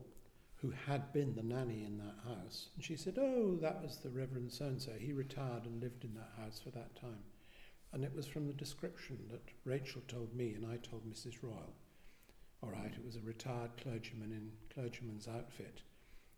who 0.60 0.72
had 0.86 1.12
been 1.12 1.34
the 1.34 1.42
nanny 1.42 1.84
in 1.84 1.96
that 1.98 2.16
house. 2.28 2.68
And 2.74 2.84
she 2.84 2.96
said, 2.96 3.18
Oh, 3.18 3.56
that 3.62 3.82
was 3.82 3.96
the 3.98 4.10
Reverend 4.10 4.52
so 4.52 4.66
and 4.66 4.80
so. 4.80 4.92
He 4.98 5.12
retired 5.12 5.64
and 5.64 5.82
lived 5.82 6.04
in 6.04 6.14
that 6.14 6.32
house 6.42 6.60
for 6.62 6.70
that 6.70 6.94
time. 6.94 7.24
And 7.92 8.04
it 8.04 8.14
was 8.14 8.26
from 8.26 8.46
the 8.46 8.52
description 8.52 9.18
that 9.30 9.42
Rachel 9.64 10.02
told 10.06 10.34
me 10.34 10.54
and 10.54 10.66
I 10.66 10.76
told 10.76 11.10
Mrs. 11.10 11.42
Royal. 11.42 11.74
All 12.62 12.70
right, 12.70 12.92
it 12.92 13.04
was 13.04 13.16
a 13.16 13.20
retired 13.20 13.70
clergyman 13.82 14.32
in 14.32 14.52
clergyman's 14.72 15.26
outfit. 15.26 15.80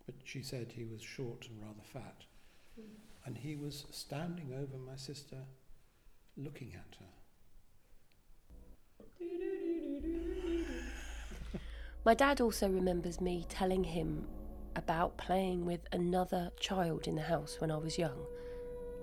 But 0.07 0.15
she 0.25 0.43
said 0.43 0.73
he 0.73 0.85
was 0.85 1.03
short 1.03 1.49
and 1.49 1.61
rather 1.61 1.83
fat. 1.93 2.25
And 3.25 3.37
he 3.37 3.57
was 3.57 3.85
standing 3.91 4.53
over 4.55 4.77
my 4.79 4.97
sister, 4.97 5.39
looking 6.37 6.73
at 6.75 6.97
her. 6.99 7.07
My 12.05 12.15
dad 12.15 12.41
also 12.41 12.69
remembers 12.69 13.21
me 13.21 13.47
telling 13.49 13.85
him 13.85 14.27
about 14.75 15.17
playing 15.19 15.65
with 15.65 15.81
another 15.93 16.51
child 16.59 17.07
in 17.07 17.15
the 17.15 17.23
house 17.23 17.61
when 17.61 17.71
I 17.71 17.77
was 17.77 17.97
young. 17.97 18.27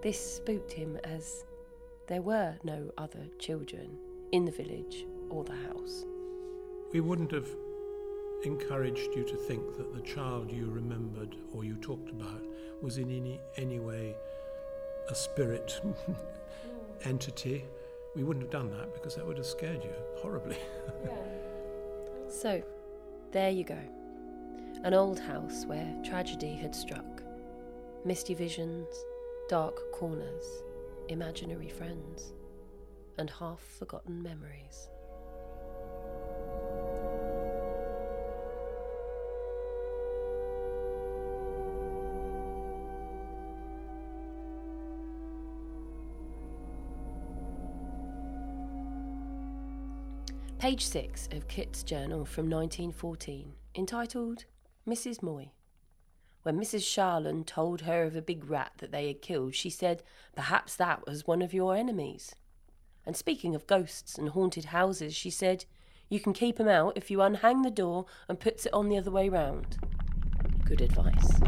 This 0.01 0.19
spooked 0.35 0.73
him 0.73 0.97
as 1.05 1.45
there 2.07 2.21
were 2.21 2.57
no 2.63 2.91
other 2.97 3.25
children 3.39 3.97
in 4.33 4.43
the 4.43 4.51
village 4.51 5.05
or 5.29 5.45
the 5.45 5.55
house. 5.55 6.05
We 6.91 6.99
wouldn't 6.99 7.31
have 7.31 7.47
encouraged 8.43 9.15
you 9.15 9.23
to 9.23 9.35
think 9.35 9.77
that 9.77 9.93
the 9.93 10.01
child 10.01 10.51
you 10.51 10.69
remembered 10.69 11.37
or 11.53 11.63
you 11.63 11.75
talked 11.75 12.09
about 12.09 12.43
was 12.81 12.97
in 12.97 13.11
any, 13.11 13.39
any 13.55 13.79
way 13.79 14.13
a 15.09 15.15
spirit 15.15 15.79
entity. 17.05 17.63
We 18.13 18.23
wouldn't 18.23 18.43
have 18.43 18.51
done 18.51 18.71
that 18.77 18.93
because 18.93 19.15
that 19.15 19.25
would 19.25 19.37
have 19.37 19.45
scared 19.45 19.83
you 19.85 19.93
horribly. 20.17 20.57
So, 22.29 22.61
there 23.31 23.51
you 23.51 23.63
go. 23.63 23.79
An 24.83 24.93
old 24.93 25.19
house 25.19 25.65
where 25.65 25.93
tragedy 26.03 26.53
had 26.55 26.73
struck. 26.73 27.23
Misty 28.05 28.33
visions, 28.33 28.87
dark 29.49 29.77
corners, 29.91 30.43
imaginary 31.09 31.69
friends, 31.69 32.33
and 33.17 33.29
half 33.29 33.59
forgotten 33.59 34.23
memories. 34.23 34.89
Page 50.59 50.85
6 50.87 51.29
of 51.31 51.47
Kit's 51.47 51.83
journal 51.83 52.25
from 52.25 52.49
1914, 52.49 53.53
entitled 53.75 54.43
Mrs. 54.85 55.23
Moy. 55.23 55.51
When 56.43 56.59
Mrs. 56.59 56.81
Charland 56.81 57.45
told 57.45 57.81
her 57.81 58.03
of 58.03 58.13
a 58.13 58.21
big 58.21 58.49
rat 58.49 58.73
that 58.79 58.91
they 58.91 59.07
had 59.07 59.21
killed, 59.21 59.55
she 59.55 59.69
said, 59.69 60.03
Perhaps 60.35 60.75
that 60.75 61.07
was 61.07 61.25
one 61.25 61.41
of 61.41 61.53
your 61.53 61.77
enemies. 61.77 62.35
And 63.05 63.15
speaking 63.15 63.55
of 63.55 63.67
ghosts 63.67 64.17
and 64.17 64.27
haunted 64.27 64.65
houses, 64.65 65.15
she 65.15 65.29
said, 65.29 65.63
You 66.09 66.19
can 66.19 66.33
keep 66.33 66.59
'em 66.59 66.67
out 66.67 66.97
if 66.97 67.09
you 67.09 67.19
unhang 67.19 67.63
the 67.63 67.71
door 67.71 68.05
and 68.27 68.37
puts 68.37 68.65
it 68.65 68.73
on 68.73 68.89
the 68.89 68.97
other 68.97 69.11
way 69.11 69.29
round. 69.29 69.77
Good 70.65 70.81
advice. 70.81 71.39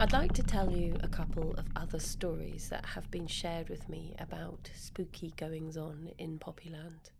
I'd 0.00 0.12
like 0.12 0.32
to 0.34 0.44
tell 0.44 0.70
you 0.70 0.96
a 1.02 1.08
couple 1.08 1.56
of 1.56 1.66
other 1.74 1.98
stories 1.98 2.68
that 2.68 2.86
have 2.86 3.10
been 3.10 3.26
shared 3.26 3.68
with 3.68 3.88
me 3.88 4.14
about 4.20 4.70
spooky 4.72 5.34
goings 5.36 5.76
on 5.76 6.10
in 6.18 6.38
Poppyland. 6.38 7.10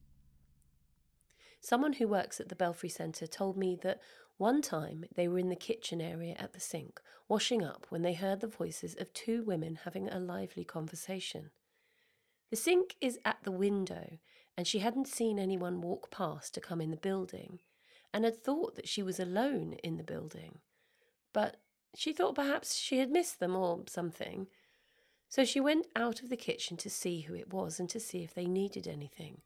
Someone 1.60 1.94
who 1.94 2.06
works 2.06 2.38
at 2.38 2.50
the 2.50 2.54
Belfry 2.54 2.88
Centre 2.88 3.26
told 3.26 3.56
me 3.56 3.76
that 3.82 3.98
one 4.36 4.62
time 4.62 5.06
they 5.16 5.26
were 5.26 5.40
in 5.40 5.48
the 5.48 5.56
kitchen 5.56 6.00
area 6.00 6.36
at 6.38 6.52
the 6.52 6.60
sink, 6.60 7.00
washing 7.28 7.64
up, 7.64 7.86
when 7.88 8.02
they 8.02 8.14
heard 8.14 8.40
the 8.40 8.46
voices 8.46 8.94
of 8.94 9.12
two 9.12 9.42
women 9.42 9.80
having 9.82 10.08
a 10.08 10.20
lively 10.20 10.64
conversation. 10.64 11.50
The 12.50 12.56
sink 12.56 12.94
is 13.00 13.18
at 13.24 13.38
the 13.42 13.50
window, 13.50 14.18
and 14.56 14.68
she 14.68 14.78
hadn't 14.78 15.08
seen 15.08 15.40
anyone 15.40 15.80
walk 15.80 16.12
past 16.12 16.54
to 16.54 16.60
come 16.60 16.80
in 16.80 16.92
the 16.92 16.96
building, 16.96 17.58
and 18.14 18.24
had 18.24 18.40
thought 18.44 18.76
that 18.76 18.88
she 18.88 19.02
was 19.02 19.18
alone 19.18 19.72
in 19.82 19.96
the 19.96 20.04
building. 20.04 20.60
But 21.32 21.56
she 21.96 22.12
thought 22.12 22.34
perhaps 22.34 22.76
she 22.76 22.98
had 22.98 23.10
missed 23.10 23.40
them 23.40 23.56
or 23.56 23.84
something. 23.86 24.46
So 25.28 25.44
she 25.44 25.60
went 25.60 25.86
out 25.94 26.22
of 26.22 26.30
the 26.30 26.36
kitchen 26.36 26.76
to 26.78 26.90
see 26.90 27.22
who 27.22 27.34
it 27.34 27.52
was 27.52 27.78
and 27.78 27.88
to 27.90 28.00
see 28.00 28.22
if 28.22 28.34
they 28.34 28.46
needed 28.46 28.86
anything. 28.86 29.42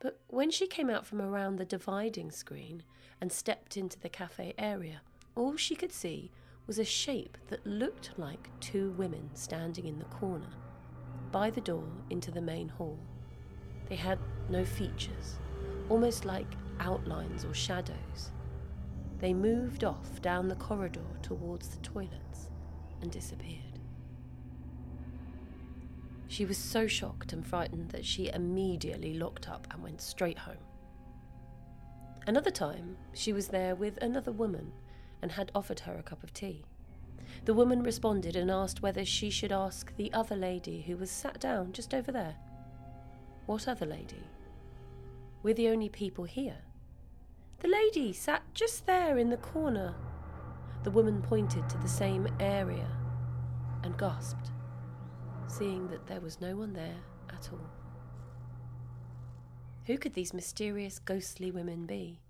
But 0.00 0.20
when 0.28 0.50
she 0.50 0.66
came 0.66 0.90
out 0.90 1.06
from 1.06 1.20
around 1.20 1.56
the 1.56 1.64
dividing 1.64 2.30
screen 2.30 2.82
and 3.20 3.30
stepped 3.30 3.76
into 3.76 3.98
the 3.98 4.08
cafe 4.08 4.54
area, 4.58 5.02
all 5.34 5.56
she 5.56 5.74
could 5.74 5.92
see 5.92 6.30
was 6.66 6.78
a 6.78 6.84
shape 6.84 7.36
that 7.48 7.66
looked 7.66 8.12
like 8.16 8.48
two 8.60 8.90
women 8.92 9.30
standing 9.34 9.86
in 9.86 9.98
the 9.98 10.04
corner 10.06 10.50
by 11.32 11.50
the 11.50 11.60
door 11.60 11.88
into 12.10 12.30
the 12.30 12.40
main 12.40 12.68
hall. 12.68 12.98
They 13.88 13.96
had 13.96 14.18
no 14.48 14.64
features, 14.64 15.38
almost 15.88 16.24
like 16.24 16.46
outlines 16.78 17.44
or 17.44 17.54
shadows. 17.54 18.30
They 19.20 19.34
moved 19.34 19.84
off 19.84 20.22
down 20.22 20.48
the 20.48 20.56
corridor 20.56 21.04
towards 21.22 21.68
the 21.68 21.80
toilets 21.82 22.48
and 23.02 23.10
disappeared. 23.10 23.78
She 26.26 26.46
was 26.46 26.56
so 26.56 26.86
shocked 26.86 27.32
and 27.32 27.46
frightened 27.46 27.90
that 27.90 28.06
she 28.06 28.28
immediately 28.28 29.14
locked 29.14 29.48
up 29.48 29.66
and 29.70 29.82
went 29.82 30.00
straight 30.00 30.38
home. 30.38 30.56
Another 32.26 32.50
time, 32.50 32.96
she 33.12 33.32
was 33.32 33.48
there 33.48 33.74
with 33.74 33.98
another 33.98 34.32
woman 34.32 34.72
and 35.20 35.32
had 35.32 35.52
offered 35.54 35.80
her 35.80 35.98
a 35.98 36.02
cup 36.02 36.22
of 36.22 36.32
tea. 36.32 36.64
The 37.44 37.54
woman 37.54 37.82
responded 37.82 38.36
and 38.36 38.50
asked 38.50 38.80
whether 38.80 39.04
she 39.04 39.28
should 39.28 39.52
ask 39.52 39.94
the 39.96 40.12
other 40.12 40.36
lady 40.36 40.82
who 40.82 40.96
was 40.96 41.10
sat 41.10 41.40
down 41.40 41.72
just 41.72 41.92
over 41.92 42.10
there. 42.10 42.36
What 43.46 43.68
other 43.68 43.86
lady? 43.86 44.22
We're 45.42 45.54
the 45.54 45.68
only 45.68 45.88
people 45.88 46.24
here. 46.24 46.58
The 47.60 47.68
lady 47.68 48.12
sat 48.14 48.42
just 48.54 48.86
there 48.86 49.18
in 49.18 49.28
the 49.28 49.36
corner. 49.36 49.94
The 50.82 50.90
woman 50.90 51.20
pointed 51.20 51.68
to 51.68 51.78
the 51.78 51.88
same 51.88 52.26
area 52.40 52.90
and 53.82 53.98
gasped, 53.98 54.50
seeing 55.46 55.88
that 55.88 56.06
there 56.06 56.20
was 56.20 56.40
no 56.40 56.56
one 56.56 56.72
there 56.72 57.02
at 57.28 57.50
all. 57.52 57.70
Who 59.86 59.98
could 59.98 60.14
these 60.14 60.32
mysterious 60.32 60.98
ghostly 60.98 61.50
women 61.50 61.84
be? 61.84 62.22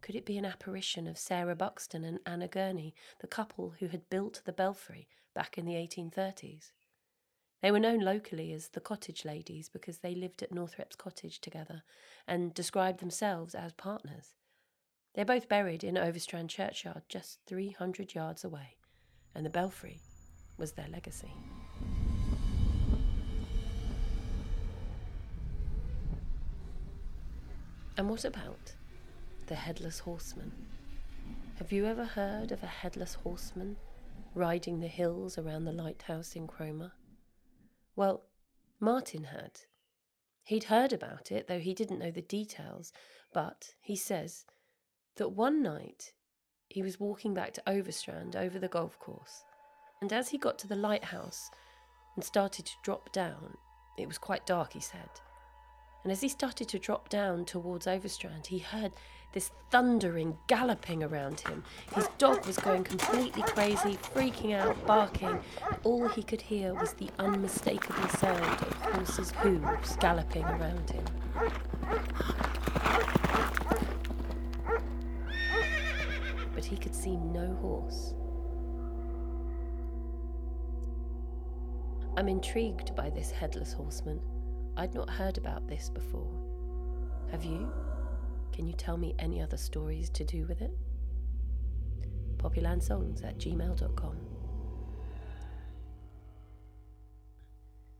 Could 0.00 0.14
it 0.14 0.26
be 0.26 0.38
an 0.38 0.44
apparition 0.44 1.08
of 1.08 1.18
Sarah 1.18 1.56
Buxton 1.56 2.04
and 2.04 2.20
Anna 2.24 2.46
Gurney, 2.46 2.94
the 3.18 3.26
couple 3.26 3.74
who 3.80 3.88
had 3.88 4.08
built 4.10 4.42
the 4.44 4.52
belfry 4.52 5.08
back 5.34 5.58
in 5.58 5.64
the 5.64 5.74
1830s? 5.74 6.70
They 7.62 7.70
were 7.70 7.80
known 7.80 8.00
locally 8.00 8.52
as 8.52 8.68
the 8.68 8.80
cottage 8.80 9.24
ladies 9.24 9.68
because 9.68 9.98
they 9.98 10.14
lived 10.14 10.42
at 10.42 10.52
Northrepps 10.52 10.96
Cottage 10.96 11.40
together 11.40 11.82
and 12.26 12.52
described 12.52 13.00
themselves 13.00 13.54
as 13.54 13.72
partners. 13.72 14.34
They're 15.14 15.24
both 15.24 15.48
buried 15.48 15.82
in 15.82 15.96
Overstrand 15.96 16.50
churchyard, 16.50 17.02
just 17.08 17.38
300 17.46 18.14
yards 18.14 18.44
away, 18.44 18.76
and 19.34 19.46
the 19.46 19.50
belfry 19.50 20.00
was 20.58 20.72
their 20.72 20.88
legacy. 20.88 21.32
And 27.96 28.10
what 28.10 28.26
about 28.26 28.74
the 29.46 29.54
headless 29.54 30.00
horseman? 30.00 30.52
Have 31.54 31.72
you 31.72 31.86
ever 31.86 32.04
heard 32.04 32.52
of 32.52 32.62
a 32.62 32.66
headless 32.66 33.14
horseman 33.14 33.76
riding 34.34 34.80
the 34.80 34.86
hills 34.86 35.38
around 35.38 35.64
the 35.64 35.72
lighthouse 35.72 36.36
in 36.36 36.46
Cromer? 36.46 36.92
Well, 37.96 38.24
Martin 38.78 39.24
had. 39.24 39.60
He'd 40.44 40.64
heard 40.64 40.92
about 40.92 41.32
it, 41.32 41.48
though 41.48 41.58
he 41.58 41.74
didn't 41.74 41.98
know 41.98 42.10
the 42.10 42.22
details, 42.22 42.92
but 43.32 43.74
he 43.80 43.96
says 43.96 44.44
that 45.16 45.30
one 45.30 45.62
night 45.62 46.12
he 46.68 46.82
was 46.82 47.00
walking 47.00 47.32
back 47.34 47.52
to 47.54 47.62
Overstrand 47.66 48.36
over 48.36 48.58
the 48.58 48.68
golf 48.68 48.98
course, 48.98 49.42
and 50.00 50.12
as 50.12 50.28
he 50.28 50.38
got 50.38 50.58
to 50.58 50.68
the 50.68 50.76
lighthouse 50.76 51.50
and 52.14 52.22
started 52.22 52.66
to 52.66 52.72
drop 52.84 53.12
down, 53.12 53.56
it 53.98 54.06
was 54.06 54.18
quite 54.18 54.46
dark, 54.46 54.74
he 54.74 54.80
said. 54.80 55.08
And 56.06 56.12
as 56.12 56.20
he 56.20 56.28
started 56.28 56.68
to 56.68 56.78
drop 56.78 57.08
down 57.08 57.44
towards 57.46 57.88
Overstrand, 57.88 58.46
he 58.46 58.60
heard 58.60 58.92
this 59.32 59.50
thundering 59.72 60.38
galloping 60.46 61.02
around 61.02 61.40
him. 61.40 61.64
His 61.96 62.06
dog 62.16 62.46
was 62.46 62.58
going 62.58 62.84
completely 62.84 63.42
crazy, 63.42 63.98
freaking 64.14 64.54
out, 64.54 64.86
barking. 64.86 65.40
All 65.82 66.06
he 66.06 66.22
could 66.22 66.40
hear 66.40 66.74
was 66.74 66.92
the 66.92 67.10
unmistakable 67.18 68.08
sound 68.10 68.40
of 68.40 68.72
horses' 68.82 69.32
hooves 69.32 69.96
galloping 69.96 70.44
around 70.44 70.88
him. 70.88 71.04
But 76.54 76.64
he 76.64 76.76
could 76.76 76.94
see 76.94 77.16
no 77.16 77.52
horse. 77.60 78.14
I'm 82.16 82.28
intrigued 82.28 82.94
by 82.94 83.10
this 83.10 83.32
headless 83.32 83.72
horseman. 83.72 84.20
I'd 84.76 84.94
not 84.94 85.08
heard 85.08 85.38
about 85.38 85.66
this 85.66 85.88
before. 85.88 86.30
Have 87.30 87.44
you? 87.44 87.72
Can 88.52 88.66
you 88.66 88.74
tell 88.74 88.96
me 88.96 89.14
any 89.18 89.40
other 89.40 89.56
stories 89.56 90.10
to 90.10 90.24
do 90.24 90.44
with 90.46 90.60
it? 90.60 90.72
Poppylandsongs 92.36 93.24
at 93.24 93.38
gmail.com. 93.38 94.16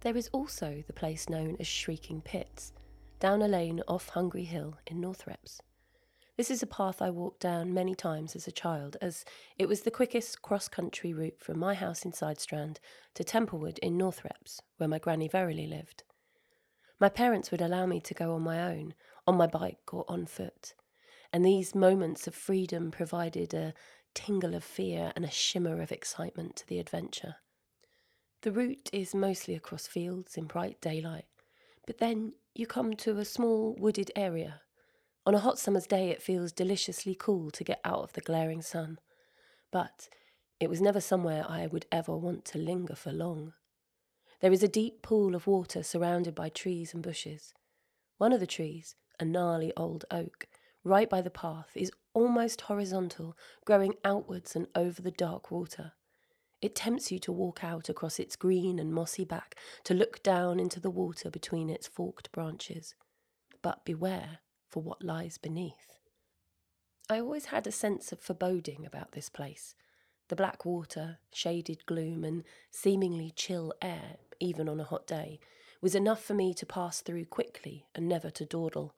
There 0.00 0.16
is 0.16 0.28
also 0.32 0.84
the 0.86 0.92
place 0.92 1.28
known 1.28 1.56
as 1.58 1.66
Shrieking 1.66 2.20
Pits, 2.20 2.72
down 3.18 3.42
a 3.42 3.48
lane 3.48 3.82
off 3.88 4.10
Hungry 4.10 4.44
Hill 4.44 4.78
in 4.86 5.00
Northrepps. 5.00 5.60
This 6.36 6.50
is 6.50 6.62
a 6.62 6.66
path 6.66 7.00
I 7.00 7.08
walked 7.10 7.40
down 7.40 7.72
many 7.72 7.94
times 7.94 8.36
as 8.36 8.46
a 8.46 8.52
child, 8.52 8.98
as 9.00 9.24
it 9.58 9.66
was 9.66 9.80
the 9.80 9.90
quickest 9.90 10.42
cross 10.42 10.68
country 10.68 11.14
route 11.14 11.40
from 11.40 11.58
my 11.58 11.72
house 11.72 12.04
in 12.04 12.12
Sidestrand 12.12 12.76
to 13.14 13.24
Templewood 13.24 13.78
in 13.78 13.96
Northrepps, 13.96 14.60
where 14.76 14.88
my 14.88 14.98
granny 14.98 15.28
Verily 15.28 15.66
lived. 15.66 16.04
My 16.98 17.08
parents 17.10 17.50
would 17.50 17.60
allow 17.60 17.84
me 17.84 18.00
to 18.00 18.14
go 18.14 18.34
on 18.34 18.42
my 18.42 18.62
own, 18.62 18.94
on 19.26 19.36
my 19.36 19.46
bike 19.46 19.92
or 19.92 20.04
on 20.08 20.26
foot, 20.26 20.74
and 21.32 21.44
these 21.44 21.74
moments 21.74 22.26
of 22.26 22.34
freedom 22.34 22.90
provided 22.90 23.52
a 23.52 23.74
tingle 24.14 24.54
of 24.54 24.64
fear 24.64 25.12
and 25.14 25.24
a 25.24 25.30
shimmer 25.30 25.82
of 25.82 25.92
excitement 25.92 26.56
to 26.56 26.66
the 26.66 26.78
adventure. 26.78 27.36
The 28.40 28.52
route 28.52 28.88
is 28.92 29.14
mostly 29.14 29.54
across 29.54 29.86
fields 29.86 30.36
in 30.36 30.46
bright 30.46 30.80
daylight, 30.80 31.26
but 31.86 31.98
then 31.98 32.32
you 32.54 32.66
come 32.66 32.94
to 32.94 33.18
a 33.18 33.24
small 33.26 33.76
wooded 33.78 34.10
area. 34.16 34.62
On 35.26 35.34
a 35.34 35.40
hot 35.40 35.58
summer's 35.58 35.86
day, 35.86 36.08
it 36.10 36.22
feels 36.22 36.52
deliciously 36.52 37.14
cool 37.14 37.50
to 37.50 37.64
get 37.64 37.80
out 37.84 38.04
of 38.04 38.12
the 38.14 38.20
glaring 38.22 38.62
sun, 38.62 38.98
but 39.70 40.08
it 40.60 40.70
was 40.70 40.80
never 40.80 41.00
somewhere 41.00 41.44
I 41.46 41.66
would 41.66 41.84
ever 41.92 42.16
want 42.16 42.46
to 42.46 42.58
linger 42.58 42.94
for 42.94 43.12
long. 43.12 43.52
There 44.40 44.52
is 44.52 44.62
a 44.62 44.68
deep 44.68 45.00
pool 45.02 45.34
of 45.34 45.46
water 45.46 45.82
surrounded 45.82 46.34
by 46.34 46.50
trees 46.50 46.92
and 46.92 47.02
bushes. 47.02 47.54
One 48.18 48.32
of 48.32 48.40
the 48.40 48.46
trees, 48.46 48.94
a 49.18 49.24
gnarly 49.24 49.72
old 49.76 50.04
oak, 50.10 50.46
right 50.84 51.08
by 51.08 51.22
the 51.22 51.30
path, 51.30 51.70
is 51.74 51.90
almost 52.12 52.62
horizontal, 52.62 53.36
growing 53.64 53.94
outwards 54.04 54.54
and 54.54 54.66
over 54.74 55.00
the 55.00 55.10
dark 55.10 55.50
water. 55.50 55.92
It 56.60 56.74
tempts 56.74 57.12
you 57.12 57.18
to 57.20 57.32
walk 57.32 57.62
out 57.62 57.88
across 57.88 58.18
its 58.18 58.36
green 58.36 58.78
and 58.78 58.92
mossy 58.92 59.24
back, 59.24 59.56
to 59.84 59.94
look 59.94 60.22
down 60.22 60.58
into 60.58 60.80
the 60.80 60.90
water 60.90 61.30
between 61.30 61.70
its 61.70 61.86
forked 61.86 62.32
branches. 62.32 62.94
But 63.62 63.84
beware 63.84 64.38
for 64.68 64.82
what 64.82 65.02
lies 65.02 65.38
beneath. 65.38 65.98
I 67.08 67.20
always 67.20 67.46
had 67.46 67.66
a 67.66 67.72
sense 67.72 68.10
of 68.12 68.20
foreboding 68.20 68.84
about 68.84 69.12
this 69.12 69.28
place. 69.28 69.74
The 70.28 70.36
black 70.36 70.64
water, 70.64 71.18
shaded 71.32 71.86
gloom, 71.86 72.24
and 72.24 72.42
seemingly 72.70 73.32
chill 73.36 73.72
air, 73.80 74.16
even 74.40 74.68
on 74.68 74.80
a 74.80 74.84
hot 74.84 75.06
day, 75.06 75.40
was 75.80 75.94
enough 75.94 76.22
for 76.22 76.34
me 76.34 76.54
to 76.54 76.66
pass 76.66 77.00
through 77.00 77.26
quickly 77.26 77.86
and 77.94 78.08
never 78.08 78.30
to 78.30 78.44
dawdle. 78.44 78.94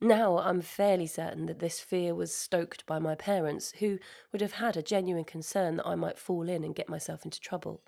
Now 0.00 0.38
I'm 0.38 0.60
fairly 0.62 1.06
certain 1.06 1.46
that 1.46 1.60
this 1.60 1.78
fear 1.78 2.14
was 2.14 2.34
stoked 2.34 2.84
by 2.86 2.98
my 2.98 3.14
parents, 3.14 3.72
who 3.78 3.98
would 4.32 4.40
have 4.40 4.54
had 4.54 4.76
a 4.76 4.82
genuine 4.82 5.24
concern 5.24 5.76
that 5.76 5.86
I 5.86 5.94
might 5.94 6.18
fall 6.18 6.48
in 6.48 6.64
and 6.64 6.74
get 6.74 6.88
myself 6.88 7.24
into 7.24 7.40
trouble. 7.40 7.82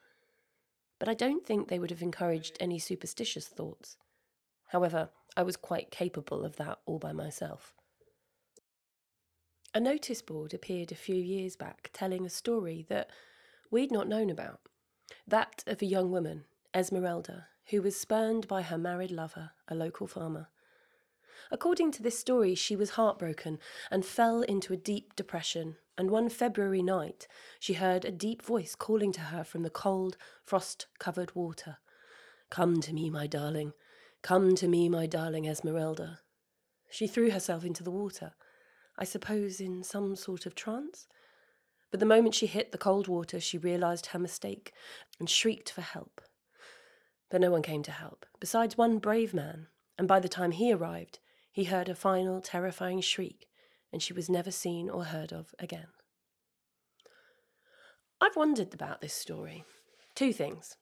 But 1.01 1.09
I 1.09 1.15
don't 1.15 1.45
think 1.45 1.67
they 1.67 1.81
would 1.81 1.91
have 1.91 2.03
encouraged 2.03 2.57
any 2.61 2.79
superstitious 2.79 3.49
thoughts. 3.49 3.97
However, 4.69 5.11
I 5.37 5.43
was 5.43 5.57
quite 5.57 5.91
capable 5.91 6.45
of 6.45 6.57
that 6.57 6.79
all 6.87 7.01
by 7.01 7.13
myself. 7.13 7.75
A 9.75 9.81
notice 9.81 10.23
board 10.23 10.55
appeared 10.55 10.93
a 10.93 10.97
few 10.97 11.17
years 11.17 11.57
back 11.57 11.91
telling 11.93 12.25
a 12.25 12.31
story 12.31 12.87
that 12.89 13.11
we'd 13.73 13.91
not 13.91 14.07
known 14.07 14.31
about 14.31 14.61
that 15.27 15.65
of 15.67 15.83
a 15.83 15.87
young 15.87 16.13
woman, 16.13 16.45
Esmeralda, 16.75 17.47
who 17.67 17.81
was 17.81 17.99
spurned 17.99 18.49
by 18.49 18.63
her 18.63 18.77
married 18.77 19.13
lover, 19.13 19.53
a 19.69 19.75
local 19.75 20.07
farmer. 20.07 20.49
According 21.51 21.93
to 21.93 22.03
this 22.03 22.19
story, 22.19 22.55
she 22.55 22.75
was 22.75 22.91
heartbroken 22.91 23.61
and 23.91 24.05
fell 24.05 24.43
into 24.43 24.73
a 24.73 24.79
deep 24.79 25.15
depression. 25.15 25.77
And 25.97 26.11
one 26.11 26.29
February 26.29 26.83
night, 26.83 27.29
she 27.61 27.75
heard 27.75 28.05
a 28.05 28.11
deep 28.11 28.43
voice 28.43 28.75
calling 28.75 29.13
to 29.13 29.21
her 29.21 29.45
from 29.45 29.63
the 29.63 29.71
cold, 29.71 30.17
frost 30.43 30.87
covered 30.99 31.35
water 31.35 31.79
Come 32.51 32.81
to 32.81 32.93
me, 32.93 33.09
my 33.09 33.27
darling. 33.27 33.73
Come 34.23 34.55
to 34.57 34.69
me, 34.69 34.89
my 34.89 35.07
darling 35.07 35.47
Esmeralda. 35.47 36.21
She 36.91 37.07
threw 37.07 37.31
herself 37.31 37.65
into 37.65 37.83
the 37.83 37.91
water, 37.91 38.33
I 38.99 39.05
suppose 39.05 39.61
in 39.61 39.83
some 39.83 40.17
sort 40.17 40.47
of 40.47 40.55
trance. 40.55 41.07
But 41.91 42.01
the 42.01 42.07
moment 42.07 42.35
she 42.35 42.47
hit 42.47 42.73
the 42.73 42.79
cold 42.79 43.07
water, 43.07 43.39
she 43.39 43.59
realized 43.59 44.07
her 44.07 44.19
mistake 44.19 44.73
and 45.21 45.31
shrieked 45.31 45.71
for 45.71 45.81
help. 45.81 46.21
But 47.31 47.41
no 47.41 47.51
one 47.51 47.63
came 47.63 47.83
to 47.85 47.91
help, 47.91 48.27
besides 48.39 48.77
one 48.77 48.99
brave 48.99 49.35
man, 49.35 49.69
and 49.99 50.07
by 50.07 50.21
the 50.21 50.29
time 50.29 50.53
he 50.53 50.73
arrived, 50.73 51.19
he 51.51 51.65
heard 51.65 51.89
a 51.89 51.95
final 51.95 52.41
terrifying 52.41 53.01
shriek, 53.01 53.49
and 53.93 54.03
she 54.03 54.13
was 54.13 54.29
never 54.29 54.51
seen 54.51 54.91
or 54.91 55.05
heard 55.05 55.33
of 55.33 55.55
again. 55.59 55.89
I've 58.21 58.37
wondered 58.37 58.75
about 58.75 59.01
this 59.01 59.15
story. 59.15 59.65
Two 60.15 60.33
things. 60.33 60.77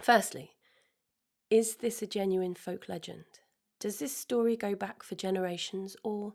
Firstly, 0.00 0.52
is 1.50 1.76
this 1.76 2.00
a 2.00 2.06
genuine 2.06 2.54
folk 2.54 2.88
legend? 2.88 3.24
Does 3.78 3.98
this 3.98 4.16
story 4.16 4.56
go 4.56 4.74
back 4.74 5.02
for 5.02 5.14
generations, 5.14 5.96
or 6.02 6.34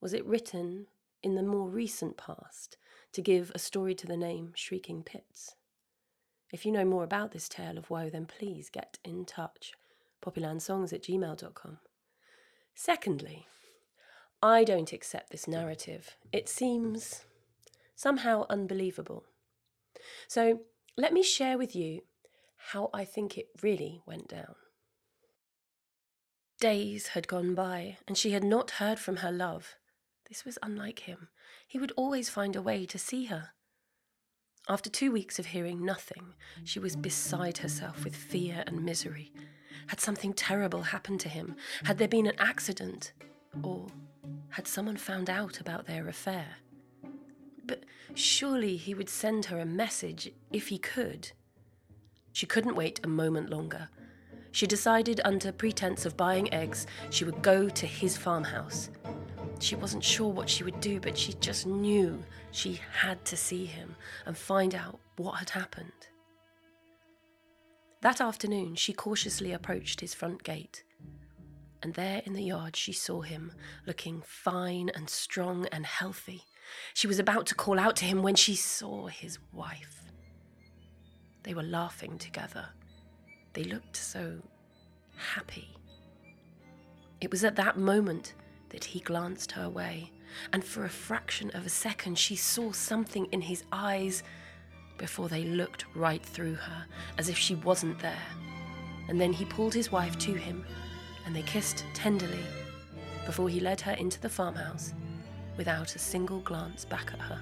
was 0.00 0.12
it 0.12 0.24
written 0.24 0.86
in 1.22 1.34
the 1.34 1.42
more 1.42 1.68
recent 1.68 2.16
past 2.16 2.76
to 3.12 3.20
give 3.20 3.52
a 3.54 3.58
story 3.58 3.94
to 3.96 4.06
the 4.06 4.16
name 4.16 4.52
Shrieking 4.54 5.02
Pits? 5.02 5.54
If 6.50 6.64
you 6.64 6.72
know 6.72 6.84
more 6.84 7.04
about 7.04 7.32
this 7.32 7.48
tale 7.48 7.76
of 7.76 7.90
woe, 7.90 8.10
then 8.10 8.26
please 8.26 8.70
get 8.70 8.98
in 9.04 9.24
touch. 9.24 9.72
Poppylandsongs 10.24 10.92
at 10.92 11.02
gmail.com. 11.02 11.78
Secondly, 12.74 13.46
I 14.42 14.64
don't 14.64 14.92
accept 14.92 15.30
this 15.30 15.48
narrative. 15.48 16.16
It 16.32 16.48
seems 16.48 17.24
somehow 17.94 18.46
unbelievable. 18.48 19.24
So 20.26 20.60
let 20.96 21.12
me 21.12 21.22
share 21.22 21.58
with 21.58 21.74
you 21.74 22.02
how 22.72 22.90
I 22.94 23.04
think 23.04 23.36
it 23.36 23.48
really 23.62 24.00
went 24.06 24.28
down. 24.28 24.54
Days 26.60 27.08
had 27.08 27.28
gone 27.28 27.54
by, 27.54 27.98
and 28.06 28.16
she 28.18 28.32
had 28.32 28.42
not 28.42 28.72
heard 28.72 28.98
from 28.98 29.18
her 29.18 29.30
love. 29.30 29.76
This 30.28 30.44
was 30.44 30.58
unlike 30.62 31.00
him. 31.00 31.28
He 31.66 31.78
would 31.78 31.92
always 31.96 32.28
find 32.28 32.56
a 32.56 32.62
way 32.62 32.84
to 32.86 32.98
see 32.98 33.26
her. 33.26 33.50
After 34.70 34.90
two 34.90 35.10
weeks 35.10 35.38
of 35.38 35.46
hearing 35.46 35.82
nothing, 35.82 36.34
she 36.62 36.78
was 36.78 36.94
beside 36.94 37.56
herself 37.56 38.04
with 38.04 38.14
fear 38.14 38.64
and 38.66 38.84
misery. 38.84 39.32
Had 39.86 39.98
something 39.98 40.34
terrible 40.34 40.82
happened 40.82 41.20
to 41.20 41.30
him? 41.30 41.56
Had 41.84 41.96
there 41.96 42.06
been 42.06 42.26
an 42.26 42.38
accident? 42.38 43.14
Or 43.62 43.86
had 44.50 44.68
someone 44.68 44.98
found 44.98 45.30
out 45.30 45.58
about 45.58 45.86
their 45.86 46.06
affair? 46.06 46.56
But 47.64 47.84
surely 48.12 48.76
he 48.76 48.92
would 48.92 49.08
send 49.08 49.46
her 49.46 49.58
a 49.58 49.64
message 49.64 50.30
if 50.52 50.68
he 50.68 50.76
could. 50.76 51.32
She 52.34 52.44
couldn't 52.44 52.76
wait 52.76 53.00
a 53.02 53.08
moment 53.08 53.48
longer. 53.48 53.88
She 54.52 54.66
decided, 54.66 55.22
under 55.24 55.50
pretense 55.50 56.04
of 56.04 56.16
buying 56.16 56.52
eggs, 56.52 56.86
she 57.08 57.24
would 57.24 57.40
go 57.40 57.70
to 57.70 57.86
his 57.86 58.18
farmhouse. 58.18 58.90
She 59.60 59.74
wasn't 59.74 60.04
sure 60.04 60.32
what 60.32 60.48
she 60.48 60.64
would 60.64 60.80
do, 60.80 61.00
but 61.00 61.18
she 61.18 61.34
just 61.34 61.66
knew 61.66 62.22
she 62.52 62.80
had 62.92 63.24
to 63.26 63.36
see 63.36 63.64
him 63.64 63.96
and 64.24 64.36
find 64.36 64.74
out 64.74 65.00
what 65.16 65.38
had 65.38 65.50
happened. 65.50 65.92
That 68.00 68.20
afternoon, 68.20 68.76
she 68.76 68.92
cautiously 68.92 69.52
approached 69.52 70.00
his 70.00 70.14
front 70.14 70.44
gate. 70.44 70.84
And 71.82 71.94
there 71.94 72.22
in 72.24 72.32
the 72.32 72.42
yard, 72.42 72.76
she 72.76 72.92
saw 72.92 73.22
him, 73.22 73.52
looking 73.86 74.22
fine 74.24 74.90
and 74.94 75.10
strong 75.10 75.66
and 75.72 75.84
healthy. 75.84 76.44
She 76.94 77.06
was 77.06 77.18
about 77.18 77.46
to 77.46 77.54
call 77.54 77.78
out 77.78 77.96
to 77.96 78.04
him 78.04 78.22
when 78.22 78.34
she 78.36 78.54
saw 78.54 79.06
his 79.06 79.38
wife. 79.52 80.04
They 81.42 81.54
were 81.54 81.62
laughing 81.62 82.18
together. 82.18 82.68
They 83.52 83.64
looked 83.64 83.96
so 83.96 84.42
happy. 85.16 85.68
It 87.20 87.30
was 87.30 87.42
at 87.42 87.56
that 87.56 87.76
moment 87.76 88.34
that 88.70 88.84
he 88.84 89.00
glanced 89.00 89.52
her 89.52 89.68
way, 89.68 90.10
and 90.52 90.64
for 90.64 90.84
a 90.84 90.90
fraction 90.90 91.50
of 91.50 91.66
a 91.66 91.70
second 91.70 92.18
she 92.18 92.36
saw 92.36 92.72
something 92.72 93.26
in 93.32 93.40
his 93.40 93.64
eyes 93.72 94.22
before 94.98 95.28
they 95.28 95.44
looked 95.44 95.84
right 95.94 96.24
through 96.24 96.54
her, 96.54 96.86
as 97.16 97.28
if 97.28 97.38
she 97.38 97.54
wasn't 97.54 97.98
there. 98.00 98.26
And 99.08 99.20
then 99.20 99.32
he 99.32 99.44
pulled 99.44 99.74
his 99.74 99.92
wife 99.92 100.18
to 100.18 100.34
him, 100.34 100.64
and 101.24 101.34
they 101.34 101.42
kissed 101.42 101.84
tenderly 101.94 102.44
before 103.26 103.48
he 103.48 103.60
led 103.60 103.80
her 103.80 103.92
into 103.92 104.20
the 104.20 104.28
farmhouse 104.28 104.94
without 105.56 105.94
a 105.94 105.98
single 105.98 106.40
glance 106.40 106.84
back 106.84 107.12
at 107.12 107.20
her. 107.20 107.40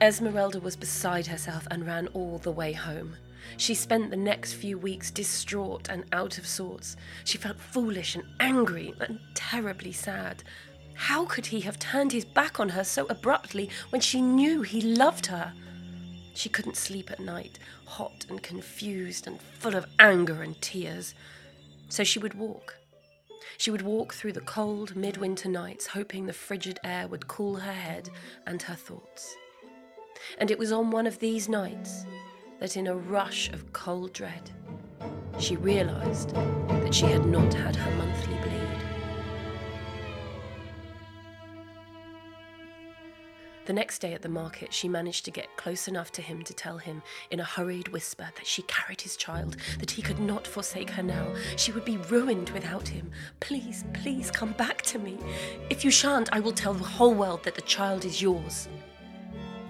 Esmeralda 0.00 0.60
was 0.60 0.76
beside 0.76 1.26
herself 1.26 1.66
and 1.70 1.86
ran 1.86 2.08
all 2.08 2.38
the 2.38 2.50
way 2.50 2.72
home. 2.72 3.16
She 3.56 3.74
spent 3.74 4.10
the 4.10 4.16
next 4.16 4.54
few 4.54 4.78
weeks 4.78 5.10
distraught 5.10 5.88
and 5.88 6.04
out 6.12 6.38
of 6.38 6.46
sorts. 6.46 6.96
She 7.24 7.38
felt 7.38 7.58
foolish 7.58 8.14
and 8.14 8.24
angry 8.40 8.94
and 9.00 9.18
terribly 9.34 9.92
sad. 9.92 10.42
How 10.94 11.24
could 11.24 11.46
he 11.46 11.60
have 11.60 11.78
turned 11.78 12.12
his 12.12 12.24
back 12.24 12.60
on 12.60 12.70
her 12.70 12.84
so 12.84 13.06
abruptly 13.06 13.70
when 13.90 14.00
she 14.00 14.20
knew 14.20 14.62
he 14.62 14.80
loved 14.80 15.26
her? 15.26 15.52
She 16.34 16.48
couldn't 16.48 16.76
sleep 16.76 17.10
at 17.10 17.20
night, 17.20 17.58
hot 17.86 18.26
and 18.28 18.42
confused 18.42 19.26
and 19.26 19.40
full 19.40 19.74
of 19.74 19.86
anger 19.98 20.42
and 20.42 20.60
tears. 20.60 21.14
So 21.88 22.04
she 22.04 22.18
would 22.18 22.34
walk. 22.34 22.76
She 23.56 23.70
would 23.70 23.82
walk 23.82 24.14
through 24.14 24.32
the 24.32 24.40
cold 24.40 24.96
midwinter 24.96 25.48
nights, 25.48 25.86
hoping 25.86 26.26
the 26.26 26.32
frigid 26.32 26.80
air 26.82 27.06
would 27.06 27.28
cool 27.28 27.56
her 27.56 27.72
head 27.72 28.08
and 28.46 28.60
her 28.62 28.74
thoughts. 28.74 29.36
And 30.38 30.50
it 30.50 30.58
was 30.58 30.72
on 30.72 30.90
one 30.90 31.06
of 31.06 31.18
these 31.18 31.48
nights 31.48 32.04
that, 32.64 32.78
in 32.78 32.86
a 32.86 32.96
rush 32.96 33.50
of 33.50 33.70
cold 33.74 34.10
dread, 34.14 34.50
she 35.38 35.54
realised 35.56 36.30
that 36.30 36.94
she 36.94 37.04
had 37.04 37.26
not 37.26 37.52
had 37.52 37.76
her 37.76 37.90
monthly 37.98 38.36
bleed. 38.36 38.78
The 43.66 43.74
next 43.74 43.98
day 43.98 44.14
at 44.14 44.22
the 44.22 44.30
market, 44.30 44.72
she 44.72 44.88
managed 44.88 45.26
to 45.26 45.30
get 45.30 45.54
close 45.58 45.88
enough 45.88 46.10
to 46.12 46.22
him 46.22 46.42
to 46.44 46.54
tell 46.54 46.78
him 46.78 47.02
in 47.30 47.40
a 47.40 47.44
hurried 47.44 47.88
whisper 47.88 48.30
that 48.34 48.46
she 48.46 48.62
carried 48.62 49.02
his 49.02 49.18
child, 49.18 49.58
that 49.78 49.90
he 49.90 50.00
could 50.00 50.18
not 50.18 50.46
forsake 50.46 50.88
her 50.88 51.02
now. 51.02 51.34
She 51.56 51.70
would 51.70 51.84
be 51.84 51.98
ruined 51.98 52.48
without 52.48 52.88
him. 52.88 53.10
Please, 53.40 53.84
please 53.92 54.30
come 54.30 54.52
back 54.52 54.80
to 54.82 54.98
me. 54.98 55.18
If 55.68 55.84
you 55.84 55.90
shan't, 55.90 56.30
I 56.32 56.40
will 56.40 56.52
tell 56.52 56.72
the 56.72 56.84
whole 56.84 57.12
world 57.12 57.44
that 57.44 57.56
the 57.56 57.60
child 57.60 58.06
is 58.06 58.22
yours. 58.22 58.68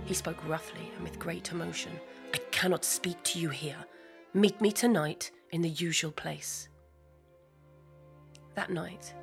He 0.04 0.14
spoke 0.14 0.46
roughly 0.46 0.92
and 0.94 1.02
with 1.02 1.18
great 1.18 1.50
emotion. 1.50 1.90
I 2.34 2.38
cannot 2.50 2.84
speak 2.84 3.22
to 3.22 3.38
you 3.38 3.48
here. 3.48 3.76
Meet 4.32 4.60
me 4.60 4.72
tonight 4.72 5.30
in 5.52 5.62
the 5.62 5.68
usual 5.68 6.10
place. 6.10 6.68
That 8.56 8.70
night, 8.70 9.14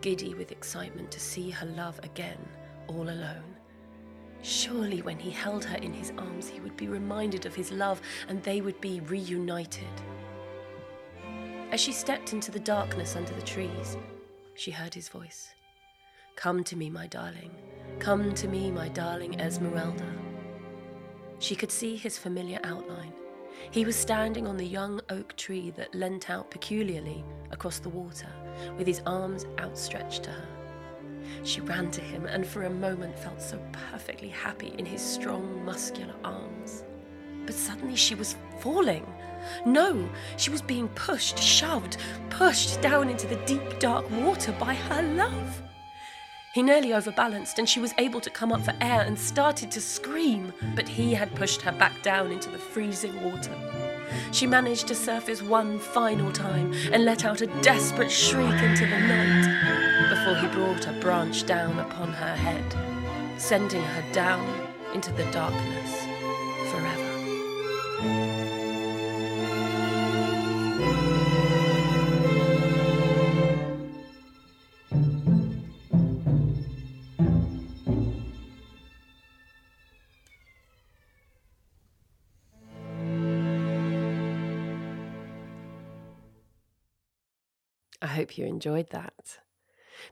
giddy 0.00 0.34
with 0.34 0.52
excitement 0.52 1.10
to 1.10 1.18
see 1.18 1.50
her 1.50 1.66
love 1.66 1.98
again, 2.04 2.38
all 2.86 3.10
alone, 3.10 3.56
Surely, 4.44 5.00
when 5.00 5.18
he 5.18 5.30
held 5.30 5.64
her 5.64 5.78
in 5.78 5.92
his 5.92 6.12
arms, 6.18 6.50
he 6.50 6.60
would 6.60 6.76
be 6.76 6.86
reminded 6.86 7.46
of 7.46 7.54
his 7.54 7.72
love 7.72 8.02
and 8.28 8.42
they 8.42 8.60
would 8.60 8.78
be 8.78 9.00
reunited. 9.00 9.88
As 11.72 11.80
she 11.80 11.92
stepped 11.92 12.34
into 12.34 12.50
the 12.50 12.60
darkness 12.60 13.16
under 13.16 13.32
the 13.32 13.42
trees, 13.42 13.96
she 14.54 14.70
heard 14.70 14.92
his 14.92 15.08
voice 15.08 15.48
Come 16.36 16.62
to 16.64 16.76
me, 16.76 16.90
my 16.90 17.06
darling. 17.06 17.50
Come 17.98 18.34
to 18.34 18.46
me, 18.46 18.70
my 18.70 18.90
darling 18.90 19.40
Esmeralda. 19.40 20.12
She 21.44 21.54
could 21.54 21.70
see 21.70 21.94
his 21.94 22.16
familiar 22.16 22.58
outline. 22.64 23.12
He 23.70 23.84
was 23.84 23.96
standing 23.96 24.46
on 24.46 24.56
the 24.56 24.64
young 24.64 25.02
oak 25.10 25.36
tree 25.36 25.70
that 25.72 25.94
leant 25.94 26.30
out 26.30 26.50
peculiarly 26.50 27.22
across 27.50 27.80
the 27.80 27.90
water, 27.90 28.30
with 28.78 28.86
his 28.86 29.02
arms 29.04 29.44
outstretched 29.60 30.22
to 30.22 30.30
her. 30.30 30.48
She 31.42 31.60
ran 31.60 31.90
to 31.90 32.00
him 32.00 32.24
and 32.24 32.46
for 32.46 32.62
a 32.62 32.70
moment 32.70 33.18
felt 33.18 33.42
so 33.42 33.60
perfectly 33.90 34.30
happy 34.30 34.72
in 34.78 34.86
his 34.86 35.02
strong, 35.02 35.62
muscular 35.66 36.14
arms. 36.24 36.82
But 37.44 37.54
suddenly 37.54 37.94
she 37.94 38.14
was 38.14 38.36
falling. 38.60 39.06
No, 39.66 40.08
she 40.38 40.48
was 40.48 40.62
being 40.62 40.88
pushed, 40.94 41.38
shoved, 41.38 41.98
pushed 42.30 42.80
down 42.80 43.10
into 43.10 43.26
the 43.26 43.44
deep, 43.44 43.78
dark 43.80 44.10
water 44.12 44.52
by 44.52 44.72
her 44.72 45.02
love. 45.02 45.62
He 46.54 46.62
nearly 46.62 46.94
overbalanced, 46.94 47.58
and 47.58 47.68
she 47.68 47.80
was 47.80 47.92
able 47.98 48.20
to 48.20 48.30
come 48.30 48.52
up 48.52 48.64
for 48.64 48.74
air 48.80 49.00
and 49.00 49.18
started 49.18 49.72
to 49.72 49.80
scream, 49.80 50.52
but 50.76 50.88
he 50.88 51.12
had 51.12 51.34
pushed 51.34 51.60
her 51.62 51.72
back 51.72 52.00
down 52.04 52.30
into 52.30 52.48
the 52.48 52.60
freezing 52.60 53.20
water. 53.24 53.52
She 54.30 54.46
managed 54.46 54.86
to 54.86 54.94
surface 54.94 55.42
one 55.42 55.80
final 55.80 56.30
time 56.30 56.72
and 56.92 57.04
let 57.04 57.24
out 57.24 57.40
a 57.40 57.48
desperate 57.60 58.12
shriek 58.12 58.62
into 58.62 58.86
the 58.86 59.00
night 59.00 60.08
before 60.08 60.36
he 60.36 60.46
brought 60.54 60.86
a 60.86 60.92
branch 61.00 61.44
down 61.44 61.76
upon 61.80 62.12
her 62.12 62.36
head, 62.36 62.64
sending 63.36 63.82
her 63.82 64.12
down 64.12 64.48
into 64.94 65.10
the 65.10 65.24
darkness 65.32 66.13
hope 88.24 88.38
you 88.38 88.46
enjoyed 88.46 88.88
that. 88.88 89.36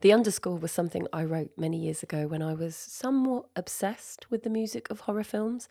The 0.03 0.13
underscore 0.13 0.59
was 0.59 0.71
something 0.71 1.07
I 1.15 1.25
wrote 1.25 1.53
many 1.57 1.79
years 1.79 2.03
ago 2.03 2.27
when 2.27 2.43
I 2.43 2.53
was 2.53 2.77
somewhat 2.77 3.47
obsessed 3.57 4.31
with 4.31 4.43
the 4.43 4.51
music 4.51 4.91
of 4.91 5.01
horror 5.01 5.25
films. 5.25 5.67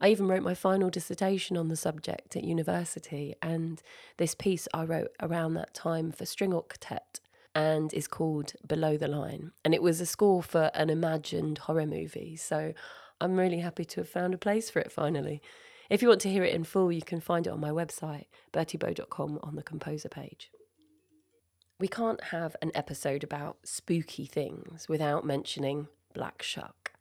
I 0.00 0.08
even 0.08 0.26
wrote 0.26 0.42
my 0.42 0.54
final 0.54 0.90
dissertation 0.90 1.56
on 1.56 1.68
the 1.68 1.76
subject 1.76 2.34
at 2.34 2.42
university, 2.42 3.36
and 3.40 3.80
this 4.16 4.34
piece 4.34 4.66
I 4.74 4.82
wrote 4.82 5.12
around 5.22 5.54
that 5.54 5.72
time 5.72 6.10
for 6.10 6.26
String 6.26 6.50
Octet 6.50 7.20
and 7.54 7.94
is 7.94 8.08
called 8.08 8.54
Below 8.66 8.96
the 8.96 9.06
Line. 9.06 9.52
And 9.64 9.72
it 9.72 9.82
was 9.82 10.00
a 10.00 10.06
score 10.06 10.42
for 10.42 10.72
an 10.74 10.90
imagined 10.90 11.58
horror 11.58 11.86
movie, 11.86 12.34
so 12.34 12.74
I'm 13.20 13.36
really 13.36 13.60
happy 13.60 13.84
to 13.84 14.00
have 14.00 14.08
found 14.08 14.34
a 14.34 14.38
place 14.38 14.68
for 14.68 14.80
it 14.80 14.90
finally. 14.90 15.40
If 15.88 16.02
you 16.02 16.08
want 16.08 16.22
to 16.22 16.30
hear 16.30 16.42
it 16.42 16.54
in 16.54 16.64
full, 16.64 16.90
you 16.90 17.02
can 17.02 17.20
find 17.20 17.46
it 17.46 17.52
on 17.52 17.60
my 17.60 17.70
website, 17.70 18.26
bertiebow.com, 18.52 19.38
on 19.44 19.54
the 19.54 19.62
composer 19.62 20.08
page. 20.08 20.50
We 21.78 21.88
can't 21.88 22.22
have 22.24 22.54
an 22.62 22.70
episode 22.72 23.24
about 23.24 23.58
spooky 23.64 24.26
things 24.26 24.88
without 24.88 25.24
mentioning 25.24 25.88
Black 26.12 26.40
Shuck. 26.40 26.92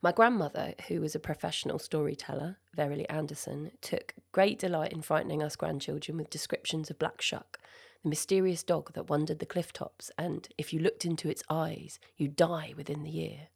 My 0.00 0.10
grandmother, 0.10 0.74
who 0.88 1.00
was 1.00 1.14
a 1.14 1.20
professional 1.20 1.78
storyteller, 1.78 2.58
Verily 2.74 3.08
Anderson, 3.08 3.70
took 3.80 4.14
great 4.32 4.58
delight 4.58 4.92
in 4.92 5.02
frightening 5.02 5.40
us 5.40 5.54
grandchildren 5.54 6.18
with 6.18 6.30
descriptions 6.30 6.90
of 6.90 6.98
Black 6.98 7.22
Shuck, 7.22 7.58
the 8.02 8.08
mysterious 8.08 8.64
dog 8.64 8.92
that 8.94 9.08
wandered 9.08 9.38
the 9.38 9.46
cliff 9.46 9.72
tops, 9.72 10.10
and 10.18 10.48
if 10.58 10.72
you 10.72 10.80
looked 10.80 11.04
into 11.04 11.28
its 11.28 11.44
eyes, 11.48 12.00
you'd 12.16 12.34
die 12.34 12.74
within 12.76 13.04
the 13.04 13.10
year. 13.10 13.48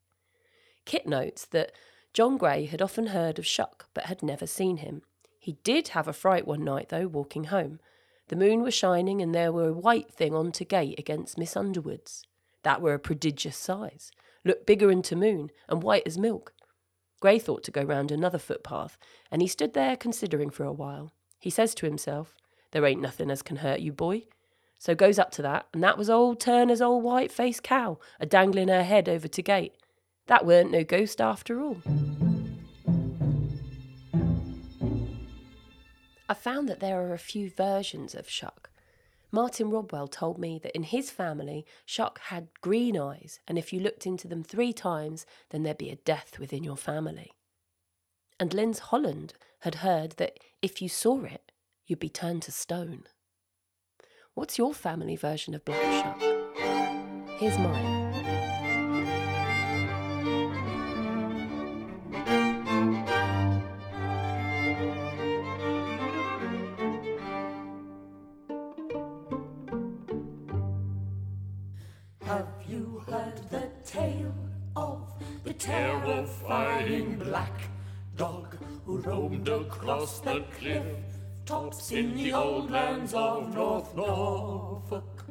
Kit 0.84 1.08
notes 1.08 1.44
that 1.46 1.72
John 2.12 2.36
Gray 2.36 2.66
had 2.66 2.80
often 2.80 3.08
heard 3.08 3.40
of 3.40 3.46
Shuck 3.46 3.88
but 3.94 4.06
had 4.06 4.22
never 4.22 4.46
seen 4.46 4.76
him. 4.76 5.02
He 5.40 5.58
did 5.64 5.88
have 5.88 6.06
a 6.06 6.12
fright 6.12 6.46
one 6.46 6.64
night, 6.64 6.90
though, 6.90 7.08
walking 7.08 7.44
home. 7.44 7.80
The 8.28 8.36
moon 8.36 8.62
was 8.62 8.74
shining, 8.74 9.22
and 9.22 9.34
there 9.34 9.52
were 9.52 9.68
a 9.68 9.72
white 9.72 10.12
thing 10.12 10.34
on 10.34 10.52
to 10.52 10.64
gate 10.64 10.98
against 10.98 11.38
Miss 11.38 11.56
Underwood's. 11.56 12.24
That 12.62 12.82
were 12.82 12.94
a 12.94 12.98
prodigious 12.98 13.56
size, 13.56 14.10
looked 14.44 14.66
bigger 14.66 14.90
into 14.90 15.14
moon, 15.14 15.50
and 15.68 15.82
white 15.82 16.02
as 16.06 16.18
milk. 16.18 16.52
Gray 17.20 17.38
thought 17.38 17.62
to 17.64 17.70
go 17.70 17.82
round 17.82 18.10
another 18.10 18.38
footpath, 18.38 18.98
and 19.30 19.40
he 19.40 19.48
stood 19.48 19.74
there 19.74 19.96
considering 19.96 20.50
for 20.50 20.64
a 20.64 20.72
while. 20.72 21.12
He 21.38 21.50
says 21.50 21.74
to 21.76 21.86
himself, 21.86 22.34
There 22.72 22.84
ain't 22.84 23.00
nothing 23.00 23.30
as 23.30 23.42
can 23.42 23.56
hurt 23.56 23.80
you, 23.80 23.92
boy. 23.92 24.24
So 24.78 24.94
goes 24.94 25.18
up 25.18 25.30
to 25.32 25.42
that, 25.42 25.66
and 25.72 25.82
that 25.82 25.96
was 25.96 26.10
old 26.10 26.40
Turner's 26.40 26.82
old 26.82 27.02
white 27.02 27.32
faced 27.32 27.62
cow, 27.62 27.98
a 28.20 28.26
dangling 28.26 28.68
her 28.68 28.82
head 28.82 29.08
over 29.08 29.28
to 29.28 29.42
gate. 29.42 29.74
That 30.26 30.44
weren't 30.44 30.72
no 30.72 30.84
ghost 30.84 31.20
after 31.20 31.60
all. 31.60 31.78
I 36.28 36.34
found 36.34 36.68
that 36.68 36.80
there 36.80 37.00
are 37.00 37.14
a 37.14 37.18
few 37.18 37.50
versions 37.50 38.14
of 38.14 38.28
Shuck. 38.28 38.70
Martin 39.30 39.70
Rodwell 39.70 40.08
told 40.08 40.38
me 40.38 40.58
that 40.62 40.74
in 40.74 40.84
his 40.84 41.10
family, 41.10 41.66
Shuck 41.84 42.20
had 42.20 42.48
green 42.60 42.96
eyes, 42.98 43.40
and 43.46 43.58
if 43.58 43.72
you 43.72 43.80
looked 43.80 44.06
into 44.06 44.28
them 44.28 44.42
three 44.42 44.72
times, 44.72 45.26
then 45.50 45.62
there'd 45.62 45.78
be 45.78 45.90
a 45.90 45.96
death 45.96 46.38
within 46.38 46.64
your 46.64 46.76
family. 46.76 47.32
And 48.38 48.54
Linz 48.54 48.78
Holland 48.78 49.34
had 49.60 49.76
heard 49.76 50.12
that 50.12 50.38
if 50.62 50.80
you 50.80 50.88
saw 50.88 51.24
it, 51.24 51.52
you'd 51.86 51.98
be 51.98 52.08
turned 52.08 52.42
to 52.42 52.52
stone. 52.52 53.04
What's 54.34 54.58
your 54.58 54.74
family 54.74 55.16
version 55.16 55.54
of 55.54 55.64
Black 55.64 55.82
Shuck? 55.82 56.20
Here's 57.38 57.58
mine. 57.58 58.05
Roamed 79.16 79.48
across 79.48 80.20
the 80.20 80.44
cliff 80.58 80.84
tops 81.46 81.90
in 81.90 82.14
the 82.16 82.32
old 82.32 82.70
lands 82.70 83.14
of 83.14 83.54
North 83.54 83.94
Norfolk? 83.96 85.24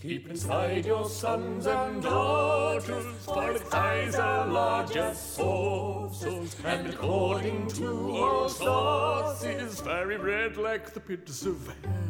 Keep 0.00 0.30
inside 0.30 0.86
your 0.86 1.06
sons 1.06 1.66
and 1.66 2.02
daughters, 2.02 3.04
for 3.26 3.50
its 3.50 3.74
eyes 3.74 4.14
are 4.14 4.46
large 4.46 4.96
as 4.96 5.20
saucers, 5.20 6.56
and 6.64 6.88
according 6.88 7.66
to 7.68 8.10
all 8.16 8.48
sources, 8.48 9.80
very 9.80 10.16
red 10.16 10.56
like 10.56 10.94
the 10.94 11.00
pits 11.00 11.44
of 11.44 11.58
hell. 11.84 12.07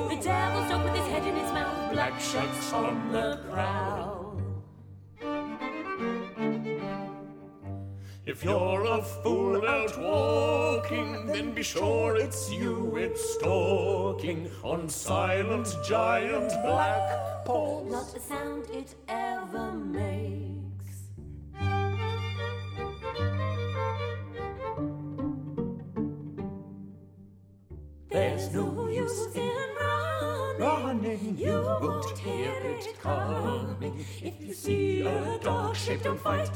The 0.10 0.16
devil's 0.22 0.72
up 0.72 0.84
with 0.84 0.96
his 0.96 1.08
head 1.08 1.28
in 1.28 1.36
his 1.36 1.52
mouth, 1.52 1.92
black 1.92 2.20
shucks 2.20 2.74
on 2.74 3.12
the 3.12 3.40
prowl. 3.50 4.42
If 8.26 8.44
you're 8.44 8.86
a 8.86 9.02
fool 9.04 9.68
out 9.68 10.00
walking, 10.00 11.28
then 11.28 11.54
be 11.54 11.62
sure 11.62 12.16
it's 12.16 12.52
you 12.52 12.96
it's 12.96 13.34
stalking 13.36 14.50
on 14.64 14.88
silent 14.88 15.68
giant 15.86 16.50
black 16.64 17.46
paws. 17.46 17.92
Not 17.92 18.16
a 18.16 18.20
sound 18.22 18.70
it 18.72 18.96
ever 19.10 19.74
makes. 19.74 20.63
There's 28.44 28.56
no 28.56 28.88
use 28.90 29.36
in 29.36 29.70
running. 30.60 31.38
You 31.38 31.62
won't 31.82 32.20
hear 32.20 32.52
it 32.52 33.00
coming. 33.00 34.06
If 34.22 34.42
you 34.42 34.54
see 34.54 35.02
a 35.02 35.40
dog 35.42 35.78
shape, 35.78 36.04
don't 36.04 36.20
fight. 36.20 36.52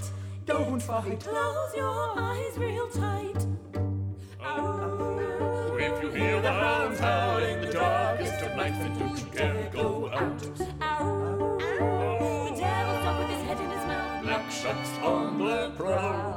Don't 0.46 0.82
fight. 0.84 1.22
Close 1.22 1.76
your 1.78 2.20
eyes 2.20 2.58
real 2.58 2.90
tight. 2.90 3.48
Oh, 4.44 5.38
oh, 5.40 5.78
if 5.78 6.04
you 6.04 6.10
hear 6.12 6.42
the 6.42 6.52
hounds 6.52 7.00
howling 7.00 7.62
the 7.62 7.72
darkest 7.72 8.42
of 8.42 8.58
nights, 8.58 8.80
then 8.80 9.00
don't 9.00 9.18
you 9.18 9.26
dare 9.34 9.70
go 9.72 10.10
out. 10.10 10.44
Ow. 10.82 11.58
Oh. 11.62 12.50
The 12.50 12.60
devil's 12.60 13.06
up 13.06 13.20
with 13.20 13.30
his 13.30 13.44
head 13.48 13.60
in 13.62 13.70
his 13.70 13.86
mouth. 13.86 14.24
Black 14.24 14.52
shucks 14.52 14.90
on 15.02 15.40
the 15.40 15.72
prowl. 15.78 16.37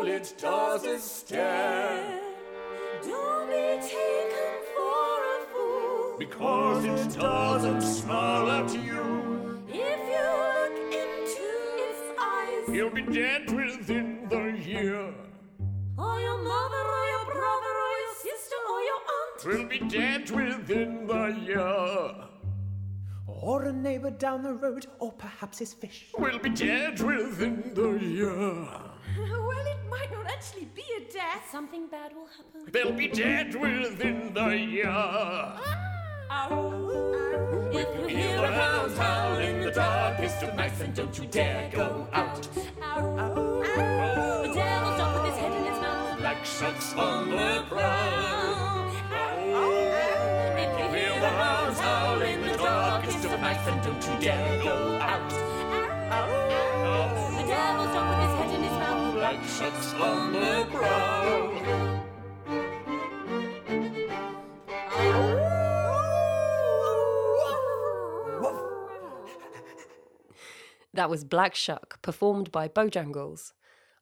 All 0.00 0.06
it 0.06 0.34
does 0.38 0.84
is 0.84 1.02
stare. 1.02 2.20
Don't 3.02 3.48
be 3.48 3.86
taken 3.86 4.52
for 4.74 5.16
a 5.34 5.38
fool. 5.52 6.16
Because 6.18 6.84
it 6.84 7.18
doesn't 7.20 7.82
smile 7.82 8.50
at 8.50 8.72
you. 8.72 9.62
If 9.68 10.00
you 10.14 10.26
look 10.46 10.94
into 11.04 11.50
its 11.86 12.02
eyes, 12.18 12.74
You'll 12.74 12.90
be 12.94 13.02
dead 13.02 13.50
within 13.52 14.26
the 14.30 14.44
year. 14.66 15.12
or 15.98 16.20
your 16.20 16.38
mother, 16.38 16.82
or 16.96 17.06
your 17.14 17.24
brother, 17.34 17.72
or 17.86 17.94
your 18.04 18.14
sister, 18.26 18.58
or 18.72 18.80
your 18.90 19.00
aunt. 19.16 19.44
Will 19.46 19.68
be 19.68 19.80
dead 19.98 20.30
within 20.30 21.06
the 21.06 21.26
year. 21.46 22.14
Or 23.26 23.64
a 23.64 23.72
neighbour 23.72 24.10
down 24.10 24.42
the 24.42 24.54
road, 24.54 24.86
or 24.98 25.12
perhaps 25.12 25.58
his 25.58 25.74
fish. 25.74 26.06
Will 26.18 26.38
be 26.38 26.48
dead 26.50 27.00
within 27.00 27.72
the 27.74 27.90
year. 27.98 28.66
Well, 29.90 30.00
it 30.00 30.10
might 30.10 30.12
not 30.12 30.26
actually 30.30 30.66
be 30.74 30.82
a 30.96 31.00
death. 31.12 31.48
Something 31.50 31.86
bad 31.88 32.14
will 32.14 32.26
happen. 32.26 32.70
They'll 32.72 32.92
be 32.92 33.08
dead 33.08 33.54
within 33.54 34.32
the 34.34 34.48
year. 34.56 34.86
Ah. 34.88 35.60
If 37.72 37.88
you 37.98 38.06
Hear 38.06 38.18
hear 38.18 38.40
the 38.40 38.46
hounds 38.48 38.96
howl 38.96 39.38
in 39.38 39.60
the 39.62 39.70
darkest 39.70 40.42
of 40.42 40.54
nights, 40.54 40.80
and 40.80 40.94
don't 40.94 41.16
you 41.18 41.26
dare 41.26 41.70
go 41.72 42.06
out. 42.12 42.42
The 42.42 44.52
devil's 44.54 44.96
dog 44.98 45.22
with 45.22 45.30
his 45.32 45.38
head 45.40 45.52
in 45.52 45.64
his 45.64 45.80
mouth. 45.80 46.18
Black 46.18 46.44
shucks 46.44 46.92
on 46.94 47.30
the 47.30 47.64
prowl. 47.68 48.90
If 50.62 50.78
you 50.78 50.86
hear 50.98 51.20
the 51.20 51.28
hounds 51.28 51.80
howl 51.80 52.20
in 52.22 52.40
the 52.42 52.56
darkest 52.56 53.24
of 53.24 53.40
nights, 53.40 53.64
then 53.64 53.82
don't 53.84 54.06
you 54.06 54.20
dare 54.20 54.62
go 54.62 54.98
out. 55.00 55.30
The 55.30 56.69
shucks 59.46 59.94
on 59.94 60.32
the. 60.32 60.60
That 70.92 71.08
was 71.08 71.24
Black 71.24 71.54
Shuck, 71.54 72.02
performed 72.02 72.50
by 72.50 72.68
Bojangles. 72.68 73.52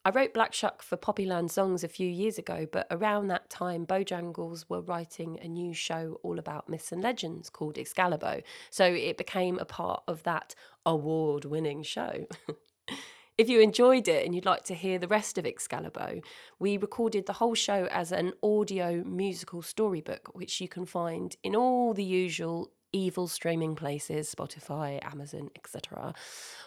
I 0.05 0.11
wrote 0.11 0.33
Black 0.33 0.55
Shuck 0.55 0.83
for 0.83 0.97
Poppyland 0.97 1.51
Songs 1.51 1.85
a 1.85 1.88
few 1.88 2.09
years 2.09 2.38
ago, 2.38 2.67
but 2.73 2.87
around 2.91 3.29
that 3.29 3.51
time, 3.51 3.87
Bojangles 3.87 4.64
were 4.69 4.81
writing 4.81 5.38
a 5.41 5.49
new 5.49 5.75
show 5.75 6.19
all 6.23 6.38
about 6.38 6.69
myths 6.69 6.91
and 6.91 7.03
legends 7.03 7.51
called 7.51 7.77
Excalibur, 7.77 8.41
so 8.71 8.85
it 8.85 9.19
became 9.19 9.59
a 9.59 9.64
part 9.64 10.03
of 10.09 10.23
that 10.23 10.55
award 10.87 11.45
winning 11.45 11.83
show. 11.83 12.27
If 13.38 13.48
you 13.48 13.61
enjoyed 13.61 14.09
it 14.09 14.27
and 14.27 14.35
you'd 14.35 14.44
like 14.44 14.64
to 14.64 14.74
hear 14.74 14.98
the 14.98 15.07
rest 15.07 15.38
of 15.38 15.46
Excalibur, 15.46 16.16
we 16.59 16.77
recorded 16.77 17.27
the 17.27 17.35
whole 17.35 17.55
show 17.55 17.87
as 17.92 18.11
an 18.11 18.33
audio 18.42 19.05
musical 19.05 19.62
storybook, 19.62 20.31
which 20.35 20.61
you 20.61 20.66
can 20.66 20.85
find 20.85 21.37
in 21.44 21.55
all 21.55 21.94
the 21.94 22.03
usual 22.03 22.72
evil 22.92 23.29
streaming 23.29 23.77
places 23.77 24.35
Spotify, 24.35 24.98
Amazon, 25.05 25.51
etc. 25.55 26.14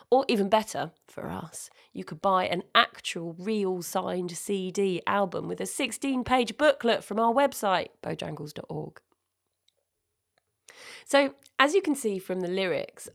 Or 0.10 0.24
even 0.30 0.48
better 0.48 0.92
for 1.10 1.30
us, 1.30 1.70
you 1.92 2.06
could 2.06 2.22
buy 2.22 2.46
an 2.46 2.64
actual 2.74 3.36
real 3.38 3.82
signed 3.82 4.32
CD 4.32 5.02
album 5.06 5.50
with 5.50 5.60
a 5.60 5.66
16 5.66 6.24
page 6.24 6.58
booklet 6.58 7.04
from 7.04 7.20
our 7.20 7.34
website, 7.34 7.90
bojangles.org. 8.02 9.02
So, 11.04 11.34
as 11.60 11.74
you 11.74 11.82
can 11.82 11.96
see 11.96 12.18
from 12.18 12.40
the 12.40 12.48
lyrics, 12.48 13.10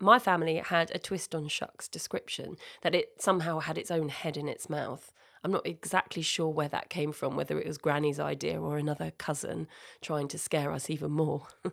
my 0.00 0.18
family 0.18 0.56
had 0.56 0.90
a 0.94 0.98
twist 0.98 1.34
on 1.34 1.48
Shuck's 1.48 1.88
description 1.88 2.56
that 2.82 2.94
it 2.94 3.20
somehow 3.20 3.60
had 3.60 3.78
its 3.78 3.90
own 3.90 4.08
head 4.08 4.36
in 4.36 4.48
its 4.48 4.70
mouth. 4.70 5.12
I'm 5.44 5.52
not 5.52 5.66
exactly 5.66 6.22
sure 6.22 6.48
where 6.48 6.68
that 6.68 6.90
came 6.90 7.12
from, 7.12 7.36
whether 7.36 7.58
it 7.58 7.66
was 7.66 7.78
Granny's 7.78 8.20
idea 8.20 8.60
or 8.60 8.76
another 8.76 9.12
cousin 9.18 9.68
trying 10.00 10.28
to 10.28 10.38
scare 10.38 10.72
us 10.72 10.90
even 10.90 11.12
more. 11.12 11.46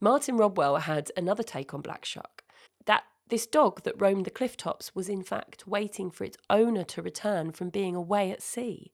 Martin 0.00 0.36
Rodwell 0.36 0.76
had 0.76 1.10
another 1.16 1.42
take 1.42 1.74
on 1.74 1.80
Black 1.80 2.04
Shuck 2.04 2.44
that 2.86 3.04
this 3.28 3.46
dog 3.46 3.82
that 3.82 4.00
roamed 4.00 4.24
the 4.24 4.30
cliff 4.30 4.56
tops 4.56 4.94
was 4.94 5.08
in 5.08 5.22
fact 5.22 5.66
waiting 5.66 6.10
for 6.10 6.24
its 6.24 6.38
owner 6.48 6.84
to 6.84 7.02
return 7.02 7.50
from 7.52 7.68
being 7.68 7.96
away 7.96 8.30
at 8.30 8.42
sea. 8.42 8.92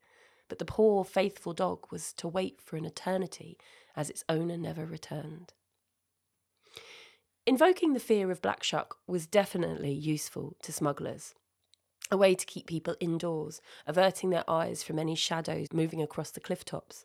But 0.49 0.59
the 0.59 0.65
poor, 0.65 1.05
faithful 1.05 1.53
dog 1.53 1.87
was 1.91 2.13
to 2.15 2.29
wait 2.29 2.61
for 2.61 2.77
an 2.77 2.85
eternity 2.85 3.59
as 3.97 4.11
its 4.11 4.25
owner 4.29 4.57
never 4.57 4.85
returned. 4.85 5.53
Invoking 7.47 7.93
the 7.93 8.01
fear 8.01 8.31
of 8.31 8.41
Black 8.41 8.63
Shuck 8.63 8.97
was 9.07 9.27
definitely 9.27 9.93
useful 9.93 10.57
to 10.63 10.73
smugglers. 10.73 11.35
A 12.11 12.17
way 12.17 12.35
to 12.35 12.47
keep 12.47 12.67
people 12.67 12.97
indoors, 13.01 13.61
averting 13.87 14.31
their 14.31 14.49
eyes 14.49 14.83
from 14.83 14.99
any 14.99 15.15
shadows 15.15 15.67
moving 15.71 16.01
across 16.01 16.31
the 16.31 16.41
cliff 16.41 16.65
tops. 16.65 17.05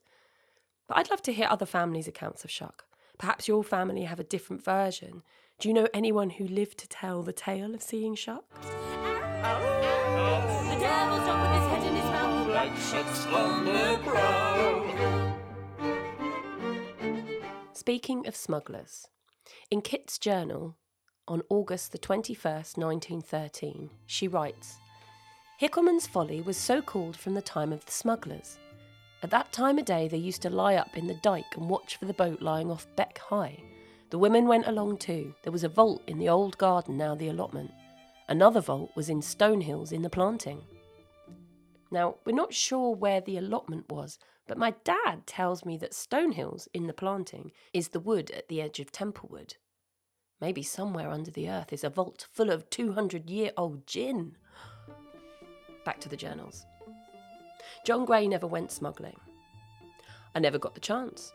But 0.87 0.97
I'd 0.97 1.09
love 1.09 1.21
to 1.23 1.33
hear 1.33 1.47
other 1.49 1.65
families' 1.65 2.07
accounts 2.07 2.45
of 2.45 2.51
Shuck. 2.51 2.85
Perhaps 3.17 3.49
your 3.49 3.65
family 3.65 4.03
have 4.03 4.21
a 4.21 4.23
different 4.23 4.63
version. 4.63 5.23
Do 5.59 5.67
you 5.67 5.73
know 5.73 5.89
anyone 5.93 6.29
who 6.29 6.47
lived 6.47 6.77
to 6.79 6.87
tell 6.87 7.21
the 7.21 7.33
tale 7.33 7.75
of 7.75 7.81
seeing 7.81 8.15
Shuck? 8.15 8.45
The 8.61 8.69
devil's 10.79 11.25
dog 11.27 11.41
with 11.41 11.51
his 11.51 11.67
head 11.69 11.83
in 11.85 11.95
his 11.95 12.05
mouth. 12.05 12.47
Black 12.47 12.77
shucks 12.77 13.25
on 13.25 13.65
the 13.65 13.99
prowl. 14.05 14.85
Speaking 17.73 18.25
of 18.25 18.37
smugglers, 18.37 19.09
in 19.71 19.81
Kit's 19.81 20.17
journal 20.17 20.75
on 21.27 21.43
August 21.49 21.91
the 21.91 21.99
21st, 21.99 22.77
1913, 22.77 23.89
she 24.05 24.27
writes 24.27 24.77
Hickelman's 25.61 26.07
Folly 26.07 26.41
was 26.41 26.57
so 26.57 26.81
called 26.81 27.15
from 27.15 27.33
the 27.33 27.41
time 27.41 27.73
of 27.73 27.85
the 27.85 27.91
smugglers. 27.91 28.57
At 29.21 29.29
that 29.31 29.51
time 29.51 29.77
of 29.77 29.85
day, 29.85 30.07
they 30.07 30.17
used 30.17 30.41
to 30.43 30.49
lie 30.49 30.75
up 30.75 30.97
in 30.97 31.07
the 31.07 31.19
dike 31.21 31.57
and 31.57 31.69
watch 31.69 31.97
for 31.97 32.05
the 32.05 32.13
boat 32.13 32.41
lying 32.41 32.71
off 32.71 32.87
Beckhythe. 32.95 33.59
The 34.09 34.17
women 34.17 34.47
went 34.47 34.67
along 34.67 34.97
too. 34.97 35.35
There 35.43 35.51
was 35.51 35.63
a 35.63 35.69
vault 35.69 36.01
in 36.07 36.17
the 36.17 36.29
old 36.29 36.57
garden, 36.57 36.97
now 36.97 37.13
the 37.13 37.27
allotment. 37.27 37.71
Another 38.29 38.61
vault 38.61 38.91
was 38.95 39.09
in 39.09 39.21
Stonehills 39.21 39.91
in 39.91 40.01
the 40.01 40.09
planting. 40.09 40.61
Now, 41.91 42.15
we're 42.25 42.35
not 42.35 42.53
sure 42.53 42.95
where 42.95 43.21
the 43.21 43.37
allotment 43.37 43.89
was, 43.89 44.19
but 44.47 44.57
my 44.57 44.75
dad 44.83 45.25
tells 45.25 45.65
me 45.65 45.77
that 45.77 45.93
Stonehills 45.93 46.67
in 46.73 46.87
the 46.87 46.93
planting 46.93 47.51
is 47.73 47.89
the 47.89 47.99
wood 47.99 48.31
at 48.31 48.47
the 48.47 48.61
edge 48.61 48.79
of 48.79 48.91
Templewood. 48.91 49.55
Maybe 50.41 50.63
somewhere 50.63 51.09
under 51.09 51.31
the 51.31 51.49
earth 51.49 51.73
is 51.73 51.83
a 51.83 51.89
vault 51.89 52.27
full 52.31 52.49
of 52.49 52.69
200 52.69 53.29
year 53.29 53.51
old 53.57 53.85
gin. 53.87 54.37
Back 55.83 55.99
to 56.01 56.09
the 56.09 56.17
journals. 56.17 56.65
John 57.85 58.05
Gray 58.05 58.27
never 58.27 58.47
went 58.47 58.71
smuggling. 58.71 59.19
I 60.35 60.39
never 60.39 60.59
got 60.59 60.75
the 60.75 60.79
chance. 60.79 61.33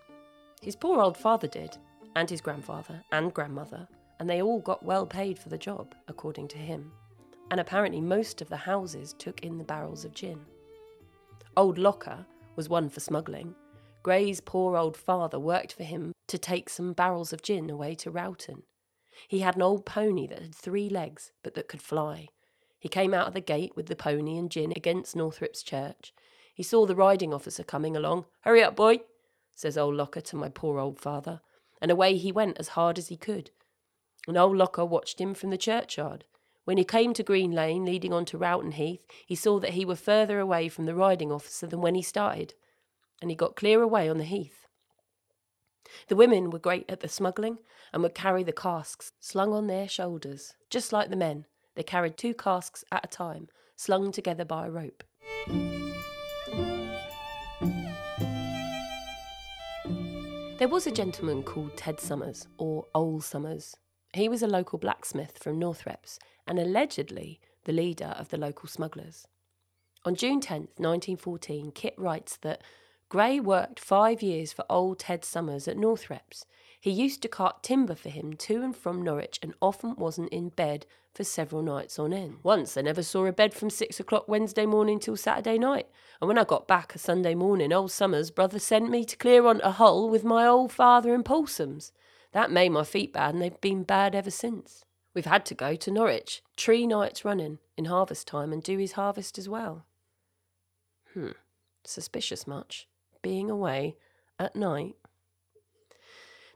His 0.63 0.77
poor 0.77 1.01
old 1.01 1.19
father 1.19 1.49
did, 1.49 1.77
and 2.17 2.31
his 2.31 2.41
grandfather 2.41 3.03
and 3.13 3.35
grandmother, 3.35 3.89
and 4.19 4.31
they 4.31 4.41
all 4.41 4.61
got 4.61 4.85
well 4.85 5.07
paid 5.07 5.39
for 5.39 5.49
the 5.49 5.59
job, 5.59 5.95
according 6.09 6.49
to 6.49 6.59
him. 6.59 6.93
And 7.51 7.61
apparently, 7.61 8.01
most 8.01 8.41
of 8.41 8.49
the 8.49 8.57
houses 8.57 9.15
took 9.19 9.41
in 9.41 9.59
the 9.59 9.65
barrels 9.65 10.05
of 10.05 10.15
gin. 10.15 10.41
Old 11.57 11.79
Locker 11.79 12.27
was 12.57 12.69
one 12.69 12.89
for 12.89 13.01
smuggling. 13.01 13.55
Gray's 14.03 14.41
poor 14.41 14.77
old 14.77 14.97
father 14.97 15.39
worked 15.39 15.73
for 15.73 15.85
him 15.85 16.13
to 16.29 16.39
take 16.39 16.69
some 16.69 16.93
barrels 16.93 17.33
of 17.33 17.43
gin 17.43 17.71
away 17.71 17.95
to 17.97 18.11
Roughton. 18.11 18.63
He 19.29 19.41
had 19.41 19.57
an 19.57 19.63
old 19.63 19.87
pony 19.87 20.27
that 20.27 20.43
had 20.43 20.55
three 20.55 20.89
legs, 20.89 21.33
but 21.43 21.55
that 21.55 21.69
could 21.69 21.83
fly. 21.83 22.29
He 22.79 22.89
came 22.89 23.15
out 23.15 23.29
of 23.29 23.35
the 23.35 23.41
gate 23.41 23.75
with 23.77 23.87
the 23.87 23.97
pony 23.97 24.37
and 24.37 24.51
gin 24.51 24.73
against 24.77 25.17
Northrepps 25.17 25.65
church. 25.65 26.13
He 26.55 26.63
saw 26.63 26.87
the 26.87 26.95
riding 26.95 27.33
officer 27.33 27.63
coming 27.63 27.97
along. 27.97 28.27
Hurry 28.43 28.63
up, 28.63 28.77
boy, 28.77 29.01
says 29.55 29.79
old 29.79 29.95
Locker 29.95 30.21
to 30.21 30.37
my 30.37 30.49
poor 30.49 30.79
old 30.79 31.01
father, 31.01 31.41
and 31.81 31.91
away 31.91 32.17
he 32.17 32.31
went 32.31 32.59
as 32.59 32.69
hard 32.69 32.99
as 32.99 33.09
he 33.09 33.17
could. 33.17 33.51
And 34.29 34.37
old 34.37 34.57
Locker 34.57 34.85
watched 34.85 35.21
him 35.21 35.35
from 35.35 35.51
the 35.51 35.57
churchyard. 35.57 36.25
When 36.65 36.79
he 36.79 36.85
came 36.85 37.13
to 37.15 37.23
Green 37.23 37.53
Lane, 37.53 37.85
leading 37.85 38.13
on 38.13 38.25
to 38.27 38.39
Roughton 38.39 38.73
Heath, 38.73 39.05
he 39.27 39.35
saw 39.35 39.59
that 39.61 39.75
he 39.75 39.85
were 39.85 39.97
further 39.97 40.41
away 40.41 40.69
from 40.69 40.87
the 40.87 40.95
riding 40.95 41.31
officer 41.31 41.67
than 41.67 41.83
when 41.83 41.95
he 41.95 42.03
started, 42.03 42.55
and 43.21 43.31
he 43.31 43.37
got 43.37 43.57
clear 43.57 43.83
away 43.83 44.09
on 44.09 44.17
the 44.17 44.25
heath. 44.25 44.67
The 46.09 46.17
women 46.17 46.49
were 46.49 46.59
great 46.59 46.87
at 46.89 47.01
the 47.01 47.09
smuggling 47.09 47.59
and 47.93 48.03
would 48.03 48.15
carry 48.15 48.43
the 48.43 48.53
casks 48.53 49.13
slung 49.21 49.53
on 49.53 49.67
their 49.67 49.89
shoulders, 49.89 50.55
just 50.71 50.93
like 50.93 51.11
the 51.11 51.17
men. 51.17 51.45
They 51.75 51.83
carried 51.83 52.17
two 52.17 52.33
casks 52.33 52.83
at 52.91 53.05
a 53.05 53.09
time, 53.09 53.49
slung 53.77 54.11
together 54.11 54.45
by 54.47 54.67
a 54.67 54.71
rope. 54.71 55.05
There 60.59 60.69
was 60.69 60.87
a 60.87 60.93
gentleman 60.93 61.43
called 61.43 61.77
Ted 61.77 62.01
Summers, 62.01 62.47
or 62.57 62.87
Ole 62.95 63.21
Summers. 63.21 63.77
He 64.15 64.29
was 64.29 64.43
a 64.43 64.47
local 64.47 64.79
blacksmith 64.79 65.39
from 65.43 65.59
Northrepps 65.59 66.19
and 66.47 66.59
allegedly 66.59 67.41
the 67.65 67.73
leader 67.73 68.15
of 68.19 68.29
the 68.29 68.39
local 68.39 68.69
smugglers. 68.69 69.27
On 70.05 70.15
June 70.15 70.41
10th, 70.41 70.79
1914, 70.79 71.73
Kit 71.73 71.95
writes 71.97 72.37
that 72.39 72.63
Gray 73.09 73.41
worked 73.41 73.81
five 73.81 74.23
years 74.23 74.53
for 74.53 74.65
old 74.69 74.99
Ted 74.99 75.25
Summers 75.25 75.69
at 75.69 75.77
Northrepps. 75.77 76.45
He 76.81 76.91
used 76.91 77.23
to 77.23 77.29
cart 77.29 77.63
timber 77.63 77.95
for 77.95 78.11
him 78.11 78.35
to 78.35 78.63
and 78.63 78.77
from 78.77 79.03
Norwich 79.03 79.39
and 79.41 79.55
often 79.63 79.95
wasn't 79.97 80.31
in 80.31 80.51
bed 80.51 80.85
for 81.15 81.25
several 81.25 81.63
nights 81.63 81.99
on 81.99 82.13
end. 82.13 82.39
Once 82.43 82.77
I 82.77 82.83
never 82.83 83.03
saw 83.03 83.25
a 83.25 83.33
bed 83.33 83.55
from 83.55 83.71
six 83.71 84.01
o'clock 84.01 84.29
Wednesday 84.29 84.67
morning 84.67 84.99
till 84.99 85.17
Saturday 85.17 85.57
night, 85.59 85.87
and 86.21 86.29
when 86.29 86.39
I 86.39 86.45
got 86.45 86.69
back 86.69 86.95
a 86.95 86.99
Sunday 86.99 87.35
morning, 87.35 87.73
old 87.73 87.93
Summers' 87.93 88.31
brother 88.31 88.59
sent 88.59 88.91
me 88.91 89.05
to 89.05 89.17
clear 89.17 89.47
on 89.47 89.61
a 89.63 89.71
Hull 89.71 90.11
with 90.11 90.25
my 90.25 90.47
old 90.47 90.73
father 90.73 91.15
and 91.15 91.25
Paulsums. 91.25 91.93
That 92.33 92.51
made 92.51 92.71
my 92.71 92.85
feet 92.85 93.13
bad, 93.13 93.33
and 93.33 93.43
they've 93.43 93.61
been 93.61 93.85
bad 93.85 94.15
ever 94.15 94.31
since. 94.31 94.85
We've 95.15 95.25
had 95.25 95.47
to 95.47 95.55
go 95.55 95.77
to 95.77 95.91
Norwich 95.91 96.43
three 96.57 96.87
nights 96.87 97.25
running 97.25 97.59
in 97.77 97.85
harvest 97.85 98.27
time 98.27 98.53
and 98.53 98.63
do 98.63 98.79
his 98.79 98.93
harvest 98.93 99.39
as 99.39 99.49
well. 99.49 99.87
Hmm, 101.13 101.31
suspicious 101.85 102.47
much, 102.47 102.89
being 103.23 103.49
away 103.49 103.97
at 104.39 104.57
night. 104.57 104.97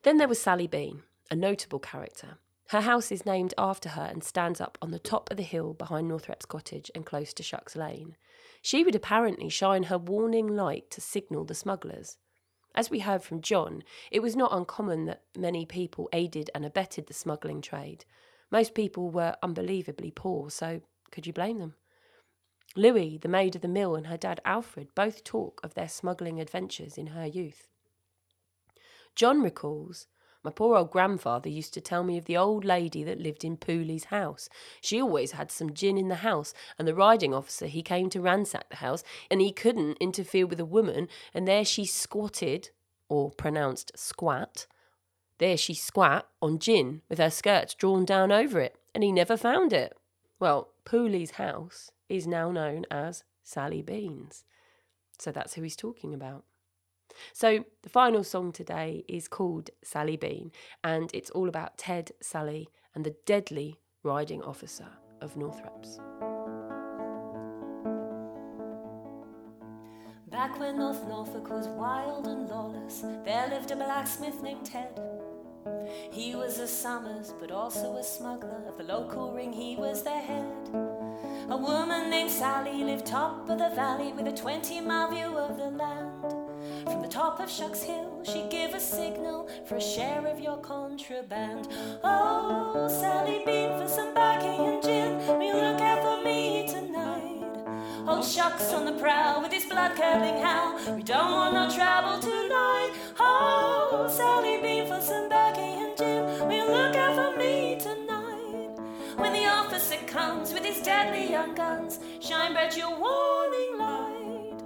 Then 0.02 0.18
there 0.18 0.28
was 0.28 0.40
Sally 0.40 0.66
Bean, 0.66 1.02
a 1.30 1.36
notable 1.36 1.78
character. 1.78 2.38
Her 2.70 2.80
house 2.82 3.12
is 3.12 3.24
named 3.24 3.54
after 3.56 3.90
her 3.90 4.02
and 4.02 4.22
stands 4.22 4.60
up 4.60 4.76
on 4.82 4.90
the 4.90 4.98
top 4.98 5.30
of 5.30 5.36
the 5.36 5.42
hill 5.42 5.72
behind 5.72 6.10
Northrepps 6.10 6.46
cottage 6.46 6.90
and 6.94 7.06
close 7.06 7.32
to 7.34 7.42
Shucks 7.42 7.76
Lane. 7.76 8.16
She 8.60 8.84
would 8.84 8.94
apparently 8.94 9.48
shine 9.48 9.84
her 9.84 9.96
warning 9.96 10.48
light 10.48 10.90
to 10.90 11.00
signal 11.00 11.44
the 11.44 11.54
smugglers. 11.54 12.18
As 12.74 12.90
we 12.90 12.98
heard 12.98 13.22
from 13.22 13.40
John, 13.40 13.82
it 14.10 14.20
was 14.20 14.36
not 14.36 14.52
uncommon 14.52 15.06
that 15.06 15.22
many 15.36 15.64
people 15.64 16.08
aided 16.12 16.50
and 16.54 16.64
abetted 16.64 17.06
the 17.06 17.14
smuggling 17.14 17.62
trade. 17.62 18.04
Most 18.50 18.74
people 18.74 19.10
were 19.10 19.36
unbelievably 19.42 20.12
poor, 20.12 20.50
so 20.50 20.80
could 21.10 21.26
you 21.26 21.32
blame 21.32 21.58
them? 21.58 21.74
Louis, 22.76 23.18
the 23.18 23.28
maid 23.28 23.56
of 23.56 23.62
the 23.62 23.68
mill, 23.68 23.96
and 23.96 24.06
her 24.06 24.16
dad 24.16 24.40
Alfred 24.44 24.94
both 24.94 25.24
talk 25.24 25.60
of 25.64 25.74
their 25.74 25.88
smuggling 25.88 26.40
adventures 26.40 26.96
in 26.96 27.08
her 27.08 27.26
youth. 27.26 27.68
John 29.14 29.42
recalls, 29.42 30.06
my 30.44 30.52
poor 30.52 30.76
old 30.76 30.92
grandfather 30.92 31.48
used 31.48 31.74
to 31.74 31.80
tell 31.80 32.04
me 32.04 32.16
of 32.16 32.26
the 32.26 32.36
old 32.36 32.64
lady 32.64 33.02
that 33.02 33.20
lived 33.20 33.44
in 33.44 33.56
Pooley's 33.56 34.04
house. 34.04 34.48
She 34.80 35.02
always 35.02 35.32
had 35.32 35.50
some 35.50 35.74
gin 35.74 35.98
in 35.98 36.08
the 36.08 36.16
house, 36.16 36.54
and 36.78 36.86
the 36.86 36.94
riding 36.94 37.34
officer 37.34 37.66
he 37.66 37.82
came 37.82 38.08
to 38.10 38.20
ransack 38.20 38.68
the 38.70 38.76
house, 38.76 39.02
and 39.30 39.40
he 39.40 39.52
couldn't 39.52 39.98
interfere 39.98 40.46
with 40.46 40.60
a 40.60 40.64
woman, 40.64 41.08
and 41.34 41.48
there 41.48 41.64
she 41.64 41.84
squatted, 41.84 42.70
or 43.08 43.32
pronounced 43.32 43.90
squat. 43.98 44.66
There 45.38 45.56
she 45.56 45.74
squat 45.74 46.28
on 46.42 46.58
gin 46.58 47.02
with 47.08 47.18
her 47.18 47.30
skirts 47.30 47.74
drawn 47.74 48.04
down 48.04 48.32
over 48.32 48.60
it, 48.60 48.76
and 48.94 49.04
he 49.04 49.12
never 49.12 49.36
found 49.36 49.72
it. 49.72 49.96
Well, 50.40 50.68
Pooley's 50.84 51.32
house 51.32 51.90
is 52.08 52.26
now 52.26 52.50
known 52.50 52.86
as 52.90 53.24
Sally 53.42 53.82
Bean's. 53.82 54.44
So 55.18 55.32
that's 55.32 55.54
who 55.54 55.62
he's 55.62 55.76
talking 55.76 56.14
about. 56.14 56.44
So 57.32 57.64
the 57.82 57.88
final 57.88 58.22
song 58.22 58.52
today 58.52 59.04
is 59.08 59.28
called 59.28 59.70
Sally 59.82 60.16
Bean, 60.16 60.52
and 60.84 61.10
it's 61.14 61.30
all 61.30 61.48
about 61.48 61.78
Ted, 61.78 62.12
Sally, 62.20 62.68
and 62.94 63.04
the 63.04 63.16
deadly 63.26 63.80
riding 64.02 64.42
officer 64.42 64.88
of 65.20 65.34
Northrepps. 65.34 65.98
Back 70.30 70.60
when 70.60 70.78
North 70.78 71.04
Norfolk 71.08 71.50
was 71.50 71.68
wild 71.68 72.28
and 72.28 72.48
lawless, 72.48 73.00
there 73.24 73.48
lived 73.48 73.70
a 73.70 73.76
blacksmith 73.76 74.42
named 74.42 74.64
Ted. 74.64 75.17
He 76.10 76.34
was 76.34 76.58
a 76.58 76.66
Summers, 76.66 77.34
but 77.40 77.50
also 77.50 77.96
a 77.96 78.04
smuggler. 78.04 78.62
Of 78.68 78.76
the 78.78 78.84
local 78.84 79.32
ring, 79.32 79.52
he 79.52 79.76
was 79.76 80.02
their 80.02 80.20
head. 80.20 80.70
A 81.50 81.56
woman 81.56 82.10
named 82.10 82.30
Sally 82.30 82.84
lived 82.84 83.06
top 83.06 83.48
of 83.48 83.58
the 83.58 83.70
valley 83.70 84.12
with 84.12 84.26
a 84.26 84.36
20 84.36 84.80
mile 84.82 85.10
view 85.10 85.38
of 85.38 85.56
the 85.56 85.70
land. 85.70 86.10
From 86.84 87.00
the 87.00 87.08
top 87.08 87.40
of 87.40 87.50
Shucks 87.50 87.82
Hill, 87.82 88.22
she'd 88.22 88.50
give 88.50 88.74
a 88.74 88.80
signal 88.80 89.48
for 89.66 89.76
a 89.76 89.80
share 89.80 90.26
of 90.26 90.40
your 90.40 90.58
contraband. 90.58 91.68
Oh, 92.04 92.86
Sally 92.88 93.42
Bean 93.46 93.78
for 93.78 93.88
some 93.88 94.12
baccy 94.14 94.48
and 94.48 94.82
gin. 94.82 95.16
Will 95.26 95.42
you 95.42 95.54
look 95.54 95.80
out 95.80 96.02
for 96.02 96.24
me 96.24 96.66
tonight? 96.68 97.38
Old 98.06 98.24
Shucks 98.24 98.72
on 98.72 98.84
the 98.84 98.92
prowl 98.92 99.40
with 99.40 99.52
his 99.52 99.64
blood 99.64 99.96
curdling 99.96 100.42
howl. 100.42 100.78
We 100.96 101.02
don't 101.02 101.32
want 101.32 101.54
no 101.54 101.70
trouble 101.70 102.18
tonight. 102.20 102.92
Oh, 103.18 104.06
Sally 104.10 104.60
Bean 104.60 104.86
for 104.86 105.00
some 105.00 105.27
comes 110.08 110.54
with 110.54 110.64
his 110.64 110.80
deadly 110.80 111.30
young 111.30 111.54
guns, 111.54 112.00
shine 112.20 112.54
bright 112.54 112.76
your 112.76 112.98
warning 112.98 113.78
light. 113.78 114.62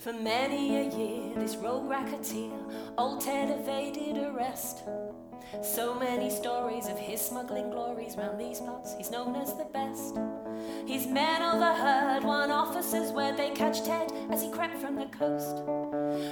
For 0.00 0.12
many 0.14 0.76
a 0.76 0.84
year, 0.96 1.34
this 1.36 1.56
rogue 1.56 1.88
racketeer, 1.88 2.52
old 2.96 3.20
Ted 3.20 3.50
evaded 3.50 4.16
arrest. 4.16 4.84
So 5.62 5.94
many 5.94 6.30
stories 6.30 6.88
of 6.88 6.98
his 6.98 7.20
smuggling 7.20 7.70
glories 7.70 8.16
round 8.16 8.40
these 8.40 8.60
parts, 8.60 8.94
he's 8.96 9.10
known 9.10 9.36
as 9.36 9.54
the 9.54 9.66
best. 9.66 10.16
His 10.86 11.06
men 11.06 11.42
overheard 11.42 12.24
one 12.24 12.50
officer's 12.50 13.12
word 13.12 13.36
they 13.36 13.50
catch 13.50 13.84
Ted 13.84 14.12
as 14.30 14.42
he 14.42 14.50
crept 14.50 14.78
from 14.78 14.96
the 14.96 15.06
coast. 15.06 15.62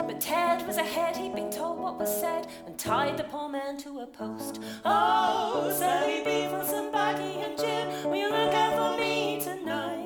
But 0.07 0.21
Ted 0.21 0.67
was 0.67 0.77
ahead, 0.77 1.17
he'd 1.17 1.35
been 1.35 1.51
told 1.51 1.79
what 1.79 1.99
was 1.99 2.15
said, 2.21 2.47
and 2.67 2.79
tied 2.79 3.17
the 3.17 3.25
poor 3.25 3.49
man 3.49 3.77
to 3.79 4.01
a 4.01 4.07
post. 4.07 4.61
Oh, 4.85 5.73
Sally 5.77 6.23
for 6.49 6.65
some 6.65 6.93
baccy 6.93 7.41
and 7.41 7.59
gin, 7.59 8.09
will 8.09 8.17
you 8.17 8.31
look 8.31 8.55
out 8.55 8.75
for 8.77 9.01
me 9.01 9.41
tonight? 9.41 10.05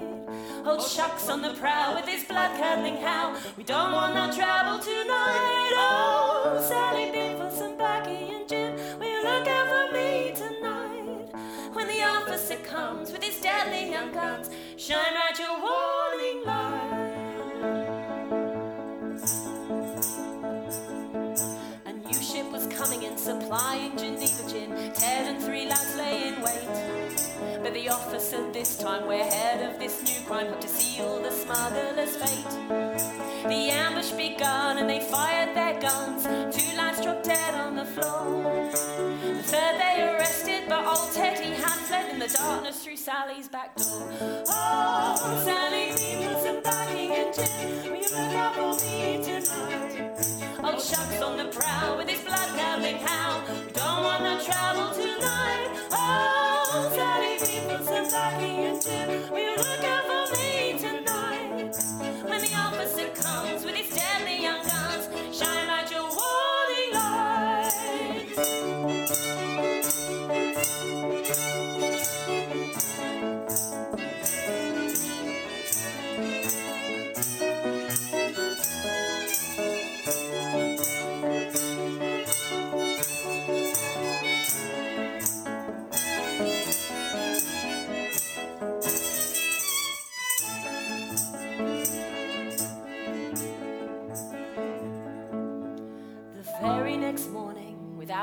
Old 0.64 0.82
Shucks 0.82 1.28
on 1.28 1.42
the 1.42 1.54
prowl 1.54 1.94
with 1.94 2.06
his 2.06 2.24
blood 2.24 2.58
curdling 2.58 2.96
howl. 2.96 3.36
We 3.56 3.64
don't 3.64 3.92
want 3.92 4.14
no 4.14 4.30
trouble 4.32 4.78
tonight. 4.78 5.72
Oh, 5.74 6.27
shine 14.88 15.14
right 15.14 15.38
your 15.38 15.60
warning 15.60 16.46
light. 16.46 17.12
A 21.84 21.92
new 21.92 22.14
ship 22.14 22.50
was 22.50 22.66
coming 22.68 23.02
in, 23.02 23.18
supplying 23.18 23.98
Geneva 23.98 24.50
gin. 24.50 24.70
Ted 24.94 25.26
and 25.34 25.44
three 25.44 25.66
lads 25.66 25.94
lay 25.96 26.28
in 26.28 26.40
wait. 26.40 26.68
But 27.62 27.74
the 27.74 27.90
officer 27.90 28.50
this 28.52 28.78
time, 28.78 29.06
we're 29.06 29.24
head 29.24 29.70
of 29.70 29.78
this 29.78 30.02
new 30.08 30.26
crime, 30.26 30.46
hoped 30.46 30.62
to 30.62 30.68
seal 30.68 31.20
the 31.22 31.32
smuggler's 31.32 32.16
fate. 32.16 32.52
The 33.46 33.70
ambush 33.84 34.12
begun 34.12 34.78
and 34.78 34.88
they 34.88 35.00
fired 35.00 35.54
their 35.54 35.78
guns. 35.82 36.22
Two 36.56 36.76
lads 36.78 37.02
dropped 37.02 37.24
dead 37.24 37.54
on 37.54 37.76
the 37.76 37.84
floor. 37.84 38.70
The 38.72 39.42
third 39.42 39.74
they 39.82 40.02
arrested, 40.02 40.47
but 40.68 40.86
old 40.86 41.12
Teddy 41.12 41.54
had 41.54 41.78
fled 41.86 42.12
in 42.12 42.18
the 42.18 42.28
darkness 42.28 42.84
through 42.84 42.96
Sally's 42.96 43.48
back 43.48 43.74
door. 43.76 44.08
Oh, 44.48 45.42
Sally, 45.44 45.92
people 45.96 46.40
some 46.42 46.62
backing 46.62 47.10
and 47.12 47.84
you 47.84 48.16
look 48.16 48.34
out 48.34 48.54
for 48.54 48.74
me 48.84 49.22
tonight? 49.22 50.58
Old 50.62 50.82
Shucks 50.82 51.22
on 51.22 51.36
the 51.38 51.46
prowl 51.46 51.96
with 51.96 52.08
his 52.08 52.20
blood 52.20 52.48
curdling 52.58 52.98
howl. 52.98 53.40
We 53.64 53.72
don't 53.72 54.04
want 54.04 54.22
no 54.22 54.40
trouble 54.40 54.94
tonight. 54.94 55.68
Oh, 55.92 56.47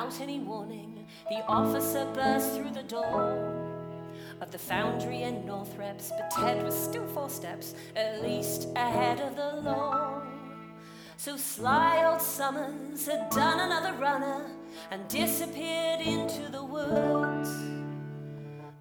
without 0.06 0.22
any 0.22 0.40
warning, 0.40 1.06
the 1.30 1.44
officer 1.46 2.06
burst 2.14 2.56
through 2.56 2.72
the 2.72 2.84
door 2.84 3.52
of 4.42 4.52
the 4.52 4.58
foundry 4.58 5.24
in 5.24 5.44
Northrepps, 5.44 6.10
but 6.10 6.30
Ted 6.32 6.64
was 6.64 6.76
still 6.76 7.08
four 7.08 7.30
steps, 7.30 7.74
at 7.96 8.22
least 8.22 8.68
ahead 8.76 9.20
of 9.20 9.36
the 9.36 9.62
law. 9.62 10.22
So 11.18 11.38
sly 11.38 12.06
old 12.06 12.22
Summers 12.22 13.08
had 13.08 13.30
done 13.32 13.60
another 13.60 13.94
runner 13.98 14.46
and 14.92 15.08
disappeared 15.08 16.02
into 16.02 16.52
the 16.52 16.64
woods. 16.64 17.50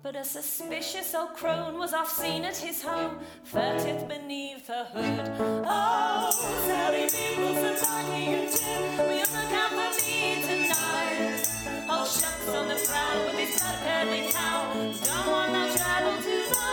But 0.02 0.16
a 0.16 0.24
suspicious 0.24 1.14
old 1.14 1.34
crone 1.34 1.78
was 1.78 1.94
off 1.94 2.10
seen 2.10 2.44
at 2.44 2.56
his 2.56 2.82
home, 2.82 3.20
furtive 3.44 4.06
beneath 4.08 4.66
her 4.66 4.84
hood. 4.92 5.32
Oh, 5.64 6.30
Sally 6.66 7.04
and 7.04 7.80
Maggie 7.80 8.34
and 8.34 8.50
Jim, 8.52 8.98
look 8.98 9.52
out 9.52 9.70
for 9.70 10.06
me 10.06 10.42
tonight? 10.42 10.63
All 12.04 12.10
shucks 12.10 12.48
on 12.48 12.68
the 12.68 12.74
prowl 12.74 13.30
his 13.30 13.58
blood 13.58 13.78
curdling 13.82 14.30
cow. 14.30 14.74
Don't 14.74 15.26
want 15.26 15.52
no 15.54 15.74
trouble 15.74 16.22
tonight. 16.22 16.63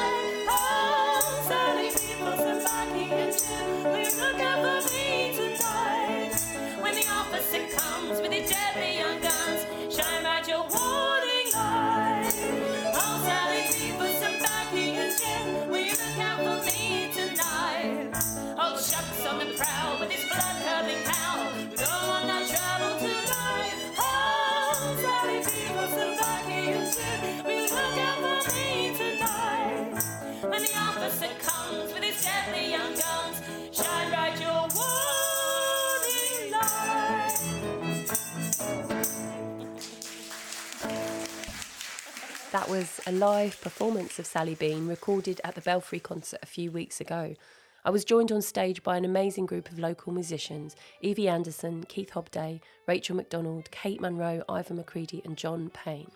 Was 42.72 43.02
a 43.06 43.12
live 43.12 43.60
performance 43.60 44.18
of 44.18 44.26
Sally 44.26 44.56
Bean 44.56 44.88
recorded 44.88 45.42
at 45.44 45.56
the 45.56 45.62
Belfry 45.62 46.00
concert 46.00 46.40
a 46.42 46.46
few 46.46 46.72
weeks 46.72 47.02
ago. 47.02 47.36
I 47.84 47.90
was 47.90 48.06
joined 48.06 48.32
on 48.32 48.42
stage 48.42 48.82
by 48.82 48.96
an 48.96 49.04
amazing 49.04 49.46
group 49.46 49.70
of 49.70 49.78
local 49.78 50.14
musicians 50.14 50.78
Evie 51.02 51.28
Anderson, 51.28 51.84
Keith 51.90 52.12
Hobday, 52.12 52.62
Rachel 52.88 53.18
McDonald, 53.18 53.70
Kate 53.72 54.00
Munro, 54.00 54.46
Ivor 54.48 54.74
McCready, 54.74 55.22
and 55.26 55.36
John 55.36 55.70
Payne. 55.74 56.12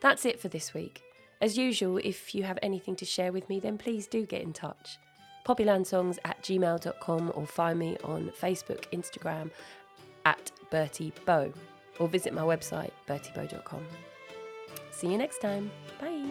That's 0.00 0.24
it 0.24 0.40
for 0.40 0.48
this 0.48 0.72
week. 0.72 1.02
As 1.42 1.58
usual, 1.58 1.98
if 1.98 2.34
you 2.34 2.44
have 2.44 2.58
anything 2.62 2.96
to 2.96 3.04
share 3.04 3.30
with 3.30 3.46
me, 3.50 3.60
then 3.60 3.76
please 3.76 4.06
do 4.06 4.24
get 4.24 4.40
in 4.40 4.54
touch. 4.54 4.96
Poppylandsongs 5.46 6.16
at 6.24 6.42
gmail.com 6.42 7.32
or 7.34 7.46
find 7.46 7.78
me 7.78 7.98
on 8.04 8.30
Facebook, 8.40 8.90
Instagram 8.90 9.50
at 10.24 10.50
Bertie 10.70 11.12
Bow 11.26 11.52
or 11.98 12.08
visit 12.08 12.32
my 12.32 12.40
website, 12.40 12.92
bertiebow.com. 13.06 13.84
See 14.96 15.08
you 15.08 15.18
next 15.18 15.42
time. 15.42 15.70
Bye. 16.00 16.24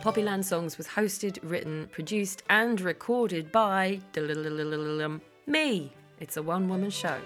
Poppyland 0.00 0.44
Songs 0.44 0.78
was 0.78 0.86
hosted, 0.86 1.40
written, 1.42 1.88
produced, 1.90 2.44
and 2.48 2.80
recorded 2.80 3.50
by 3.50 3.98
me. 5.48 5.92
It's 6.20 6.36
a 6.36 6.42
one 6.42 6.68
woman 6.68 6.90
show. 6.90 7.18